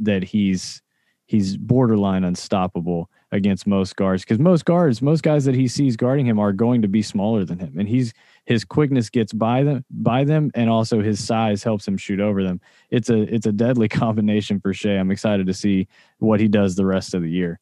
that 0.00 0.24
he's 0.24 0.82
he's 1.26 1.56
borderline 1.56 2.24
unstoppable 2.24 3.08
against 3.30 3.64
most 3.64 3.94
guards 3.94 4.24
because 4.24 4.40
most 4.40 4.64
guards, 4.64 5.00
most 5.00 5.22
guys 5.22 5.44
that 5.44 5.54
he 5.54 5.68
sees 5.68 5.96
guarding 5.96 6.26
him 6.26 6.40
are 6.40 6.52
going 6.52 6.82
to 6.82 6.88
be 6.88 7.02
smaller 7.02 7.44
than 7.44 7.60
him, 7.60 7.78
and 7.78 7.88
he's 7.88 8.12
his 8.46 8.64
quickness 8.64 9.08
gets 9.10 9.32
by 9.32 9.62
them 9.62 9.84
by 9.90 10.24
them, 10.24 10.50
and 10.54 10.68
also 10.68 11.00
his 11.00 11.24
size 11.24 11.62
helps 11.62 11.86
him 11.86 11.96
shoot 11.96 12.18
over 12.18 12.42
them. 12.42 12.60
It's 12.90 13.10
a 13.10 13.22
it's 13.32 13.46
a 13.46 13.52
deadly 13.52 13.88
combination 14.02 14.60
for 14.60 14.74
Shai. 14.74 14.98
I'm 14.98 15.12
excited 15.12 15.46
to 15.46 15.54
see 15.54 15.86
what 16.18 16.40
he 16.40 16.48
does 16.48 16.74
the 16.74 16.86
rest 16.86 17.14
of 17.14 17.22
the 17.22 17.30
year. 17.30 17.60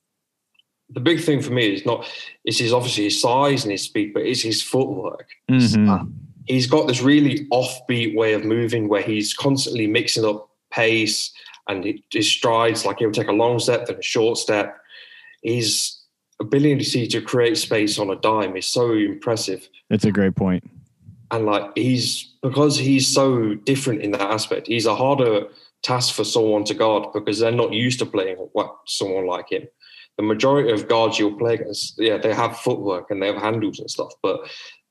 The 0.90 1.01
big 1.01 1.20
thing 1.20 1.42
for 1.42 1.53
me 1.53 1.74
is 1.74 1.85
not 1.85 2.07
is 2.44 2.59
his 2.59 2.72
obviously 2.72 3.05
his 3.05 3.20
size 3.20 3.64
and 3.64 3.72
his 3.72 3.83
speed, 3.83 4.14
but 4.14 4.22
it's 4.22 4.42
his 4.42 4.62
footwork. 4.62 5.29
Mm-hmm. 5.51 6.11
He's 6.46 6.66
got 6.66 6.88
this 6.88 7.03
really 7.03 7.46
offbeat 7.53 8.16
way 8.16 8.33
of 8.33 8.44
moving 8.44 8.88
where 8.88 9.03
he's 9.03 9.35
constantly 9.35 9.87
mixing 9.87 10.24
up 10.24 10.48
pace 10.70 11.31
and 11.68 12.01
his 12.11 12.31
strides. 12.31 12.87
Like 12.87 13.01
he'll 13.01 13.11
take 13.11 13.29
a 13.29 13.33
long 13.33 13.59
step 13.59 13.87
then 13.87 13.96
a 13.96 14.03
short 14.03 14.38
step 14.38 14.79
his 15.42 15.96
ability 16.40 17.07
to 17.09 17.20
create 17.20 17.57
space 17.57 17.98
on 17.98 18.11
a 18.11 18.16
dime 18.16 18.57
is 18.57 18.66
so 18.66 18.92
impressive. 18.92 19.68
It's 19.90 20.05
a 20.05 20.12
great 20.12 20.35
point. 20.35 20.68
And 21.31 21.44
like 21.44 21.70
he's 21.74 22.35
because 22.42 22.79
he's 22.79 23.07
so 23.07 23.55
different 23.55 24.03
in 24.03 24.12
that 24.12 24.22
aspect, 24.22 24.66
he's 24.66 24.87
a 24.87 24.94
harder 24.94 25.46
task 25.83 26.14
for 26.14 26.24
someone 26.24 26.64
to 26.64 26.74
guard 26.74 27.12
because 27.12 27.38
they're 27.38 27.53
not 27.53 27.72
used 27.72 27.98
to 27.98 28.07
playing 28.07 28.37
what 28.53 28.74
someone 28.87 29.27
like 29.27 29.51
him. 29.53 29.68
The 30.18 30.24
majority 30.24 30.70
of 30.70 30.88
guards 30.88 31.18
you'll 31.18 31.38
play 31.38 31.54
against, 31.54 31.94
yeah, 31.98 32.18
they 32.18 32.35
have 32.35 32.59
footwork 32.59 33.11
and 33.11 33.22
they 33.22 33.28
have 33.28 33.40
handles 33.40 33.78
and 33.78 33.90
stuff, 33.90 34.12
but 34.22 34.40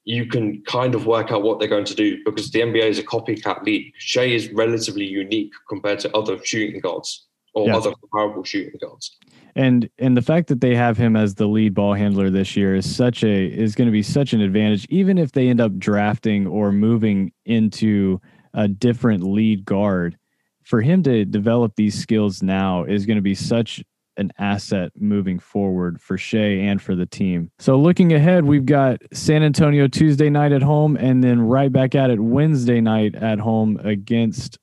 you 0.06 0.26
can 0.26 0.64
kind 0.64 0.96
of 0.96 1.06
work 1.06 1.32
out 1.32 1.44
what 1.44 1.60
they're 1.60 1.68
going 1.68 1.86
to 1.86 1.96
do 1.96 2.18
because 2.24 2.50
the 2.52 2.62
NBA 2.62 2.84
is 2.84 2.98
a 2.98 3.04
copycat 3.04 3.64
league. 3.64 3.94
Shai 3.98 4.24
is 4.24 4.50
relatively 4.54 5.06
unique 5.06 5.52
compared 5.68 6.00
to 6.00 6.18
other 6.18 6.44
shooting 6.44 6.80
guards 6.80 7.28
or 7.54 7.68
yeah. 7.68 7.76
other 7.76 7.92
comparable 7.92 8.44
shooting 8.44 8.80
guards 8.82 9.18
and 9.58 9.90
and 9.98 10.16
the 10.16 10.22
fact 10.22 10.48
that 10.48 10.62
they 10.62 10.76
have 10.76 10.98
him 10.98 11.16
as 11.16 11.36
the 11.36 11.48
lead 11.48 11.74
ball 11.74 11.96
handler 11.96 12.30
this 12.30 12.56
year 12.56 12.76
is 12.76 12.96
such 12.96 13.24
a 13.24 13.48
is 13.48 13.76
going 13.76 13.88
to 13.88 13.92
be 13.92 14.04
such 14.04 14.32
an 14.32 14.40
advantage 14.40 14.86
even 14.90 15.18
if 15.18 15.32
they 15.32 15.50
end 15.50 15.60
up 15.60 15.78
drafting 15.78 16.46
or 16.46 16.72
moving 16.72 17.32
into 17.46 18.22
a 18.54 18.68
different 18.68 19.24
lead 19.24 19.66
guard 19.66 20.16
for 20.64 20.82
him 20.82 21.02
to 21.02 21.26
develop 21.26 21.74
these 21.76 22.00
skills 22.00 22.44
now 22.44 22.84
is 22.84 23.06
going 23.06 23.18
to 23.18 23.22
be 23.22 23.36
such 23.36 23.84
an 24.18 24.32
asset 24.38 24.92
moving 24.96 25.40
forward 25.40 26.02
for 26.02 26.18
Shai 26.18 26.40
and 26.40 26.82
for 26.82 26.96
the 26.96 27.06
team. 27.06 27.52
So 27.60 27.78
looking 27.78 28.14
ahead, 28.14 28.46
we've 28.46 28.66
got 28.66 29.02
San 29.14 29.44
Antonio 29.44 29.88
Tuesday 29.88 30.30
night 30.30 30.52
at 30.52 30.62
home 30.62 30.98
and 30.98 31.24
then 31.24 31.42
right 31.42 31.72
back 31.72 31.96
at 31.96 32.10
it 32.10 32.20
Wednesday 32.20 32.82
night 32.82 33.16
at 33.16 33.40
home 33.40 33.80
against 33.84 34.58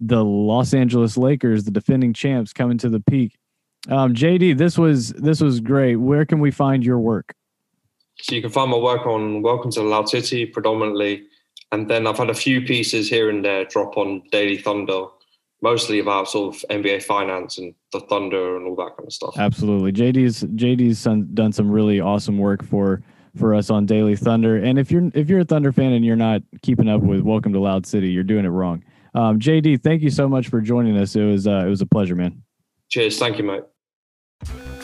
the 0.00 0.24
Los 0.24 0.74
Angeles 0.74 1.16
Lakers, 1.16 1.64
the 1.64 1.70
defending 1.70 2.12
champs 2.12 2.52
coming 2.52 2.78
to 2.78 2.88
the 2.88 3.00
Peake. 3.00 3.36
Um, 3.88 4.14
JD, 4.14 4.58
this 4.58 4.76
was 4.76 5.10
this 5.10 5.40
was 5.40 5.60
great. 5.60 5.96
Where 5.96 6.24
can 6.24 6.40
we 6.40 6.50
find 6.50 6.84
your 6.84 6.98
work? 6.98 7.34
So 8.20 8.34
you 8.34 8.42
can 8.42 8.50
find 8.50 8.70
my 8.70 8.76
work 8.76 9.06
on 9.06 9.42
Welcome 9.42 9.70
to 9.72 9.80
the 9.80 9.86
Loud 9.86 10.08
City 10.08 10.44
predominantly, 10.44 11.24
and 11.72 11.88
then 11.88 12.06
I've 12.06 12.18
had 12.18 12.30
a 12.30 12.34
few 12.34 12.60
pieces 12.62 13.08
here 13.08 13.30
and 13.30 13.44
there 13.44 13.64
drop 13.64 13.96
on 13.96 14.22
Daily 14.30 14.58
Thunder, 14.58 15.04
mostly 15.60 15.98
about 15.98 16.28
sort 16.28 16.54
of 16.54 16.64
NBA 16.70 17.02
finance 17.02 17.58
and 17.58 17.74
the 17.92 18.00
Thunder 18.00 18.56
and 18.56 18.66
all 18.66 18.76
that 18.76 18.96
kind 18.96 19.06
of 19.06 19.12
stuff. 19.12 19.34
Absolutely, 19.38 19.92
JD's 19.92 20.42
JD's 20.42 21.04
done 21.34 21.52
some 21.52 21.70
really 21.70 22.00
awesome 22.00 22.38
work 22.38 22.64
for 22.64 23.02
for 23.36 23.54
us 23.54 23.70
on 23.70 23.86
Daily 23.86 24.16
Thunder. 24.16 24.56
And 24.56 24.78
if 24.78 24.90
you're 24.90 25.10
if 25.14 25.28
you're 25.28 25.40
a 25.40 25.44
Thunder 25.44 25.72
fan 25.72 25.92
and 25.92 26.04
you're 26.04 26.16
not 26.16 26.42
keeping 26.62 26.88
up 26.88 27.02
with 27.02 27.20
Welcome 27.20 27.52
to 27.52 27.60
Loud 27.60 27.86
City, 27.86 28.10
you're 28.10 28.24
doing 28.24 28.44
it 28.44 28.50
wrong. 28.50 28.84
Um, 29.14 29.38
JD, 29.38 29.82
thank 29.82 30.02
you 30.02 30.10
so 30.10 30.28
much 30.28 30.48
for 30.48 30.60
joining 30.60 30.96
us. 30.96 31.16
It 31.16 31.24
was 31.24 31.46
uh, 31.46 31.64
it 31.66 31.70
was 31.70 31.80
a 31.80 31.86
pleasure, 31.86 32.14
man. 32.14 32.42
Cheers. 32.88 33.18
Thank 33.18 33.38
you, 33.38 33.44
mate. 33.44 34.77